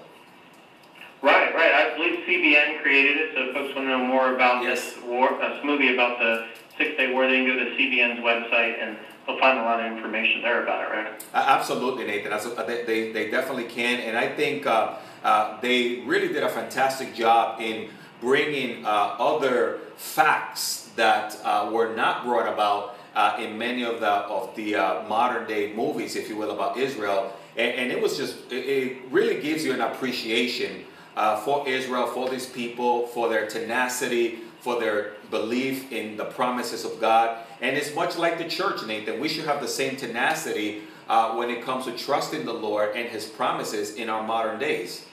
Right, 1.22 1.54
right. 1.54 1.72
I 1.72 1.96
believe 1.96 2.20
CBN 2.26 2.82
created 2.82 3.16
it, 3.16 3.30
so 3.34 3.52
folks 3.52 3.74
want 3.74 3.88
to 3.88 3.98
know 3.98 4.04
more 4.04 4.34
about 4.34 4.62
yes. 4.62 4.92
this 4.94 5.02
war, 5.04 5.32
uh, 5.42 5.54
this 5.54 5.64
movie 5.64 5.94
about 5.94 6.18
the 6.18 6.46
Six 6.76 6.96
Day 6.96 7.12
War, 7.12 7.26
they 7.26 7.44
can 7.44 7.46
go 7.46 7.56
to 7.56 7.70
CBN's 7.70 8.20
website 8.20 8.82
and 8.82 8.96
they'll 9.26 9.38
find 9.38 9.58
a 9.58 9.62
lot 9.62 9.80
of 9.80 9.90
information 9.90 10.42
there 10.42 10.62
about 10.62 10.82
it, 10.82 10.94
right? 10.94 11.24
Uh, 11.32 11.44
absolutely, 11.48 12.06
Nathan. 12.06 12.32
Uh, 12.32 12.64
they, 12.64 12.84
they, 12.84 13.12
they, 13.12 13.30
definitely 13.30 13.64
can. 13.64 14.00
And 14.00 14.16
I 14.16 14.28
think 14.28 14.66
uh, 14.66 14.96
uh, 15.24 15.60
they 15.60 16.00
really 16.00 16.28
did 16.28 16.42
a 16.42 16.50
fantastic 16.50 17.14
job 17.14 17.60
in 17.60 17.88
bringing 18.20 18.84
uh, 18.84 19.16
other 19.18 19.80
facts 19.96 20.90
that 20.96 21.36
were 21.72 21.94
not 21.94 22.24
brought 22.24 22.52
about 22.52 22.98
in 23.40 23.56
many 23.56 23.84
of 23.84 24.00
the, 24.00 24.10
of 24.10 24.54
the 24.54 24.74
modern 25.08 25.46
day 25.48 25.72
movies, 25.74 26.14
if 26.14 26.28
you 26.28 26.36
will, 26.36 26.50
about 26.50 26.76
Israel. 26.76 27.32
And, 27.56 27.72
and 27.72 27.92
it 27.92 28.00
was 28.00 28.18
just, 28.18 28.36
it, 28.52 28.66
it 28.66 28.98
really 29.10 29.40
gives 29.40 29.64
you 29.64 29.72
an 29.72 29.80
appreciation 29.80 30.84
uh, 31.16 31.36
for 31.40 31.66
Israel, 31.66 32.06
for 32.06 32.28
these 32.28 32.46
people, 32.46 33.06
for 33.08 33.28
their 33.28 33.46
tenacity, 33.46 34.40
for 34.60 34.78
their 34.78 35.12
belief 35.30 35.90
in 35.92 36.16
the 36.16 36.24
promises 36.24 36.84
of 36.84 37.00
God. 37.00 37.38
And 37.60 37.76
it's 37.76 37.94
much 37.94 38.16
like 38.16 38.38
the 38.38 38.48
church, 38.48 38.84
Nathan. 38.86 39.20
We 39.20 39.28
should 39.28 39.46
have 39.46 39.60
the 39.60 39.68
same 39.68 39.96
tenacity 39.96 40.82
uh, 41.08 41.34
when 41.34 41.50
it 41.50 41.62
comes 41.62 41.86
to 41.86 41.92
trusting 41.92 42.44
the 42.44 42.52
Lord 42.52 42.96
and 42.96 43.08
His 43.08 43.26
promises 43.26 43.94
in 43.94 44.10
our 44.10 44.22
modern 44.22 44.58
days. 44.58 45.06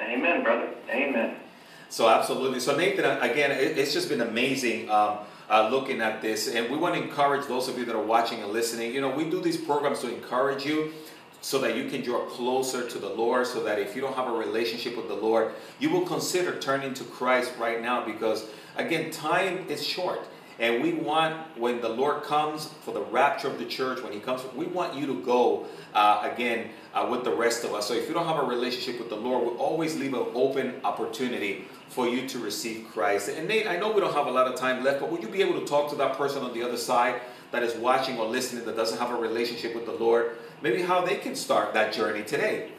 Amen, 0.00 0.42
brother. 0.42 0.70
Amen. 0.88 1.36
So, 1.88 2.08
absolutely. 2.08 2.60
So, 2.60 2.76
Nathan, 2.76 3.04
again, 3.04 3.50
it's 3.52 3.92
just 3.92 4.08
been 4.08 4.22
amazing. 4.22 4.90
Um, 4.90 5.18
uh, 5.50 5.68
looking 5.68 6.00
at 6.00 6.22
this, 6.22 6.46
and 6.54 6.70
we 6.70 6.76
want 6.76 6.94
to 6.94 7.02
encourage 7.02 7.44
those 7.48 7.68
of 7.68 7.76
you 7.76 7.84
that 7.84 7.94
are 7.94 8.02
watching 8.02 8.40
and 8.40 8.52
listening. 8.52 8.94
You 8.94 9.00
know, 9.00 9.10
we 9.10 9.28
do 9.28 9.40
these 9.40 9.56
programs 9.56 9.98
to 10.00 10.14
encourage 10.14 10.64
you 10.64 10.92
so 11.40 11.58
that 11.60 11.76
you 11.76 11.88
can 11.88 12.02
draw 12.02 12.26
closer 12.26 12.88
to 12.88 12.98
the 12.98 13.08
Lord, 13.08 13.46
so 13.46 13.62
that 13.64 13.78
if 13.78 13.94
you 13.94 14.02
don't 14.02 14.14
have 14.14 14.28
a 14.28 14.32
relationship 14.32 14.96
with 14.96 15.08
the 15.08 15.14
Lord, 15.14 15.52
you 15.78 15.90
will 15.90 16.06
consider 16.06 16.58
turning 16.58 16.94
to 16.94 17.04
Christ 17.04 17.52
right 17.58 17.80
now 17.80 18.04
because, 18.04 18.46
again, 18.76 19.10
time 19.10 19.66
is 19.68 19.84
short. 19.84 20.26
And 20.58 20.82
we 20.82 20.92
want, 20.92 21.56
when 21.56 21.80
the 21.80 21.88
Lord 21.88 22.22
comes 22.22 22.66
for 22.82 22.92
the 22.92 23.00
rapture 23.00 23.48
of 23.48 23.58
the 23.58 23.64
church, 23.64 24.02
when 24.02 24.12
He 24.12 24.20
comes, 24.20 24.42
we 24.54 24.66
want 24.66 24.94
you 24.94 25.06
to 25.06 25.22
go 25.22 25.64
uh, 25.94 26.28
again 26.30 26.68
uh, 26.92 27.08
with 27.10 27.24
the 27.24 27.34
rest 27.34 27.64
of 27.64 27.72
us. 27.72 27.88
So 27.88 27.94
if 27.94 28.06
you 28.08 28.12
don't 28.12 28.26
have 28.26 28.36
a 28.36 28.46
relationship 28.46 29.00
with 29.00 29.08
the 29.08 29.16
Lord, 29.16 29.46
we'll 29.46 29.56
always 29.56 29.96
leave 29.96 30.12
an 30.12 30.26
open 30.34 30.78
opportunity 30.84 31.64
for 31.88 32.06
you 32.06 32.28
to 32.28 32.38
receive 32.38 32.86
Christ. 32.92 33.30
And 33.30 33.48
Nate, 33.48 33.66
I 33.66 33.78
know 33.78 33.90
we 33.90 34.02
don't 34.02 34.12
have 34.12 34.26
a 34.26 34.30
lot 34.30 34.46
of 34.46 34.60
time 34.60 34.84
left, 34.84 35.00
but 35.00 35.10
would 35.10 35.22
you 35.22 35.30
be 35.30 35.40
able 35.40 35.58
to 35.58 35.66
talk 35.66 35.88
to 35.90 35.96
that 35.96 36.18
person 36.18 36.42
on 36.42 36.52
the 36.52 36.62
other 36.62 36.76
side 36.76 37.22
that 37.52 37.62
is 37.62 37.74
watching 37.76 38.18
or 38.18 38.26
listening 38.26 38.66
that 38.66 38.76
doesn't 38.76 38.98
have 38.98 39.10
a 39.10 39.16
relationship 39.16 39.74
with 39.74 39.86
the 39.86 39.92
Lord? 39.92 40.36
Maybe 40.62 40.82
how 40.82 41.04
they 41.04 41.16
can 41.16 41.34
start 41.34 41.72
that 41.74 41.92
journey 41.92 42.22
today. 42.22 42.70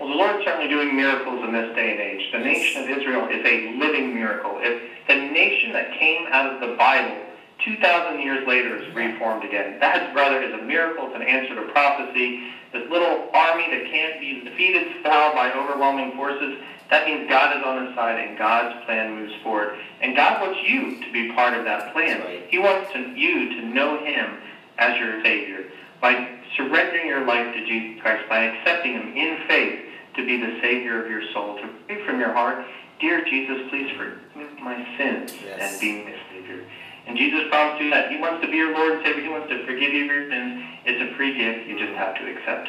Well, 0.00 0.08
the 0.08 0.14
Lord's 0.14 0.44
certainly 0.44 0.68
doing 0.68 0.96
miracles 0.96 1.44
in 1.44 1.52
this 1.52 1.74
day 1.76 1.92
and 1.92 2.00
age. 2.00 2.32
The 2.32 2.38
nation 2.38 2.82
of 2.82 2.90
Israel 2.90 3.28
is 3.28 3.44
a 3.44 3.78
living 3.78 4.14
miracle. 4.14 4.58
If 4.58 4.82
the 5.06 5.14
nation 5.14 5.72
that 5.72 5.92
came 5.98 6.26
out 6.32 6.54
of 6.54 6.60
the 6.60 6.74
Bible 6.76 7.16
2,000 7.64 8.20
years 8.20 8.46
later 8.48 8.76
is 8.76 8.94
reformed 8.94 9.44
again. 9.44 9.78
That, 9.78 10.12
brother, 10.12 10.42
is 10.42 10.52
a 10.52 10.64
miracle. 10.64 11.06
It's 11.06 11.16
an 11.16 11.22
answer 11.22 11.54
to 11.54 11.70
prophecy. 11.72 12.50
This 12.72 12.90
little 12.90 13.30
army 13.32 13.70
that 13.70 13.84
can't 13.90 14.20
be 14.20 14.42
defeated 14.42 15.02
fell 15.02 15.32
by 15.34 15.52
overwhelming 15.52 16.16
forces. 16.16 16.58
That 16.90 17.06
means 17.06 17.28
God 17.28 17.56
is 17.56 17.62
on 17.64 17.86
his 17.86 17.94
side 17.94 18.18
and 18.18 18.36
God's 18.36 18.84
plan 18.84 19.14
moves 19.14 19.34
forward. 19.42 19.78
And 20.00 20.16
God 20.16 20.40
wants 20.40 20.60
you 20.68 21.00
to 21.04 21.12
be 21.12 21.32
part 21.32 21.54
of 21.54 21.64
that 21.64 21.92
plan. 21.92 22.42
He 22.48 22.58
wants 22.58 22.92
to, 22.92 22.98
you 22.98 23.60
to 23.60 23.66
know 23.66 24.04
him 24.04 24.38
as 24.78 24.98
your 24.98 25.22
Savior. 25.22 25.70
By 26.00 26.40
surrendering 26.56 27.06
your 27.06 27.26
life 27.26 27.54
to 27.54 27.66
Jesus 27.66 28.00
Christ, 28.00 28.28
by 28.28 28.44
accepting 28.44 28.92
him 28.92 29.16
in 29.16 29.38
faith 29.48 29.80
to 30.16 30.26
be 30.26 30.38
the 30.38 30.58
Savior 30.62 31.04
of 31.04 31.10
your 31.10 31.22
soul, 31.32 31.56
to 31.56 31.68
pray 31.86 32.04
from 32.06 32.20
your 32.20 32.32
heart, 32.32 32.64
Dear 33.00 33.24
Jesus, 33.24 33.68
please 33.70 33.90
forgive 33.96 34.58
my 34.60 34.76
sins 34.96 35.34
yes. 35.44 35.58
and 35.60 35.80
be 35.80 36.04
my 36.04 36.14
Savior. 36.30 36.64
And 37.06 37.18
Jesus 37.18 37.44
promised 37.50 37.82
you 37.82 37.90
that. 37.90 38.10
He 38.10 38.18
wants 38.18 38.44
to 38.44 38.50
be 38.50 38.56
your 38.56 38.72
Lord 38.72 38.92
and 38.94 39.04
Savior. 39.04 39.22
He 39.22 39.28
wants 39.28 39.48
to 39.50 39.66
forgive 39.66 39.92
you 39.92 40.04
of 40.04 40.10
your 40.10 40.30
sins. 40.30 40.64
It's 40.86 41.12
a 41.12 41.16
free 41.16 41.36
gift. 41.36 41.68
You 41.68 41.78
just 41.78 41.92
have 41.98 42.14
to 42.16 42.22
accept. 42.30 42.68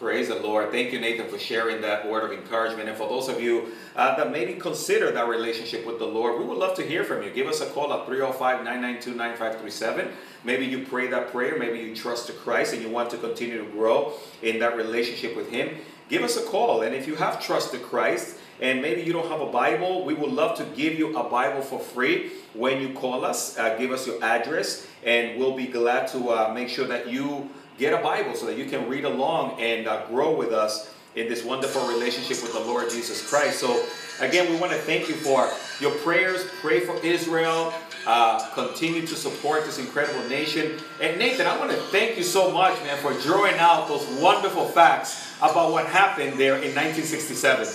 Praise 0.00 0.28
the 0.28 0.36
Lord. 0.36 0.70
Thank 0.70 0.94
you, 0.94 0.98
Nathan, 0.98 1.28
for 1.28 1.38
sharing 1.38 1.82
that 1.82 2.08
word 2.08 2.24
of 2.24 2.32
encouragement. 2.32 2.88
And 2.88 2.96
for 2.96 3.06
those 3.06 3.28
of 3.28 3.38
you 3.38 3.72
uh, 3.94 4.16
that 4.16 4.32
maybe 4.32 4.54
consider 4.54 5.10
that 5.10 5.28
relationship 5.28 5.84
with 5.84 5.98
the 5.98 6.06
Lord, 6.06 6.40
we 6.40 6.46
would 6.46 6.56
love 6.56 6.74
to 6.76 6.82
hear 6.82 7.04
from 7.04 7.22
you. 7.22 7.28
Give 7.28 7.46
us 7.46 7.60
a 7.60 7.66
call 7.66 7.92
at 7.92 8.06
305 8.06 8.64
992 8.64 9.10
9537. 9.10 10.08
Maybe 10.42 10.64
you 10.64 10.86
pray 10.86 11.08
that 11.08 11.30
prayer. 11.30 11.58
Maybe 11.58 11.80
you 11.80 11.94
trust 11.94 12.28
to 12.28 12.32
Christ 12.32 12.72
and 12.72 12.80
you 12.80 12.88
want 12.88 13.10
to 13.10 13.18
continue 13.18 13.58
to 13.58 13.70
grow 13.72 14.14
in 14.40 14.58
that 14.60 14.74
relationship 14.74 15.36
with 15.36 15.50
Him. 15.50 15.76
Give 16.08 16.22
us 16.22 16.38
a 16.38 16.44
call. 16.44 16.80
And 16.80 16.94
if 16.94 17.06
you 17.06 17.16
have 17.16 17.38
trust 17.38 17.72
to 17.72 17.78
Christ, 17.78 18.38
and 18.58 18.80
maybe 18.80 19.02
you 19.02 19.12
don't 19.12 19.28
have 19.28 19.42
a 19.42 19.52
Bible, 19.52 20.06
we 20.06 20.14
would 20.14 20.32
love 20.32 20.56
to 20.58 20.64
give 20.64 20.98
you 20.98 21.14
a 21.14 21.28
Bible 21.28 21.60
for 21.60 21.78
free 21.78 22.32
when 22.54 22.80
you 22.80 22.94
call 22.94 23.22
us. 23.22 23.58
Uh, 23.58 23.76
give 23.76 23.90
us 23.90 24.06
your 24.06 24.22
address, 24.24 24.86
and 25.04 25.38
we'll 25.38 25.56
be 25.56 25.66
glad 25.66 26.08
to 26.08 26.30
uh, 26.30 26.52
make 26.54 26.70
sure 26.70 26.86
that 26.86 27.08
you 27.08 27.50
get 27.80 27.94
a 27.98 28.02
Bible 28.02 28.36
so 28.36 28.46
that 28.46 28.58
you 28.58 28.66
can 28.66 28.88
read 28.88 29.04
along 29.04 29.58
and 29.58 29.88
uh, 29.88 30.06
grow 30.06 30.36
with 30.36 30.52
us 30.52 30.92
in 31.16 31.28
this 31.28 31.42
wonderful 31.42 31.88
relationship 31.88 32.42
with 32.42 32.52
the 32.52 32.60
Lord 32.60 32.90
Jesus 32.90 33.28
Christ. 33.28 33.58
So, 33.58 33.84
again, 34.20 34.52
we 34.52 34.60
want 34.60 34.70
to 34.72 34.78
thank 34.78 35.08
you 35.08 35.14
for 35.14 35.50
your 35.80 35.90
prayers. 35.98 36.46
Pray 36.60 36.80
for 36.80 36.94
Israel. 37.04 37.72
Uh, 38.06 38.48
continue 38.54 39.06
to 39.06 39.14
support 39.14 39.64
this 39.64 39.78
incredible 39.78 40.22
nation. 40.28 40.78
And 41.00 41.18
Nathan, 41.18 41.46
I 41.46 41.58
want 41.58 41.70
to 41.70 41.76
thank 41.88 42.16
you 42.16 42.22
so 42.22 42.50
much, 42.50 42.78
man, 42.84 42.96
for 42.98 43.12
drawing 43.20 43.58
out 43.58 43.88
those 43.88 44.06
wonderful 44.20 44.66
facts 44.66 45.34
about 45.38 45.72
what 45.72 45.86
happened 45.86 46.38
there 46.38 46.56
in 46.56 46.74
1967. 46.76 47.66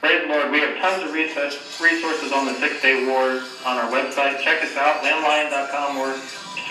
Praise 0.00 0.22
the 0.22 0.28
Lord. 0.28 0.50
We 0.50 0.60
have 0.60 0.78
tons 0.78 1.04
of 1.04 1.12
resources 1.12 2.32
on 2.32 2.46
the 2.46 2.54
Six 2.54 2.80
Day 2.80 3.06
War 3.06 3.42
on 3.66 3.76
our 3.76 3.90
website. 3.92 4.40
Check 4.40 4.62
us 4.62 4.74
out, 4.76 5.02
lamblion.com 5.02 5.98
or 5.98 6.14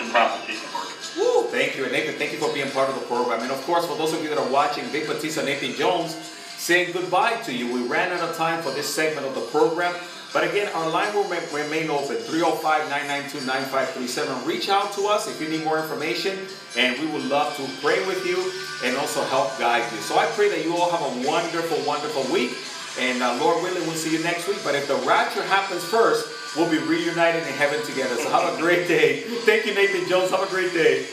in 0.00 0.10
Prophecy 0.10 0.69
Woo! 1.16 1.44
Thank 1.48 1.76
you. 1.76 1.84
And 1.84 1.92
Nathan, 1.92 2.14
thank 2.14 2.32
you 2.32 2.38
for 2.38 2.52
being 2.52 2.70
part 2.70 2.88
of 2.88 2.94
the 2.94 3.06
program. 3.06 3.40
And 3.42 3.50
of 3.50 3.60
course, 3.62 3.86
for 3.86 3.96
those 3.96 4.12
of 4.12 4.22
you 4.22 4.28
that 4.28 4.38
are 4.38 4.50
watching, 4.50 4.84
Vic 4.84 5.06
Batista, 5.06 5.42
Nathan 5.44 5.74
Jones, 5.74 6.14
saying 6.60 6.92
goodbye 6.92 7.36
to 7.42 7.52
you. 7.54 7.72
We 7.72 7.86
ran 7.86 8.12
out 8.12 8.20
of 8.20 8.36
time 8.36 8.62
for 8.62 8.70
this 8.70 8.92
segment 8.92 9.26
of 9.26 9.34
the 9.34 9.40
program. 9.52 9.94
But 10.32 10.44
again, 10.44 10.70
our 10.74 10.88
line 10.88 11.12
will 11.12 11.24
remain 11.24 11.90
open 11.90 12.14
305 12.14 12.62
992 12.88 13.46
9537. 13.46 14.46
Reach 14.46 14.68
out 14.68 14.92
to 14.94 15.08
us 15.08 15.26
if 15.26 15.40
you 15.40 15.48
need 15.48 15.64
more 15.64 15.80
information, 15.80 16.38
and 16.76 16.96
we 17.00 17.06
would 17.10 17.24
love 17.24 17.56
to 17.56 17.66
pray 17.82 17.98
with 18.06 18.24
you 18.24 18.38
and 18.86 18.96
also 18.96 19.24
help 19.24 19.58
guide 19.58 19.82
you. 19.92 19.98
So 19.98 20.16
I 20.18 20.26
pray 20.38 20.48
that 20.50 20.62
you 20.64 20.76
all 20.76 20.90
have 20.90 21.02
a 21.02 21.26
wonderful, 21.26 21.78
wonderful 21.84 22.22
week. 22.32 22.54
And 22.98 23.22
uh, 23.22 23.38
Lord 23.40 23.62
willing, 23.62 23.82
we'll 23.86 23.96
see 23.96 24.12
you 24.12 24.22
next 24.22 24.46
week. 24.46 24.58
But 24.62 24.74
if 24.74 24.86
the 24.86 24.96
rapture 25.02 25.42
happens 25.42 25.82
first, 25.82 26.28
we'll 26.56 26.70
be 26.70 26.78
reunited 26.78 27.46
in 27.46 27.52
heaven 27.54 27.84
together. 27.84 28.16
So 28.16 28.30
have 28.30 28.54
a 28.54 28.60
great 28.60 28.88
day. 28.88 29.20
Thank 29.20 29.66
you, 29.66 29.74
Nathan 29.74 30.08
Jones. 30.08 30.30
Have 30.30 30.42
a 30.42 30.46
great 30.46 30.72
day. 30.72 31.06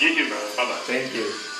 You 0.00 0.14
too, 0.14 0.28
brother. 0.28 0.46
Bye 0.56 0.64
bye. 0.64 0.80
Thank 0.84 1.14
you. 1.14 1.24
Thank 1.24 1.44
you. 1.44 1.55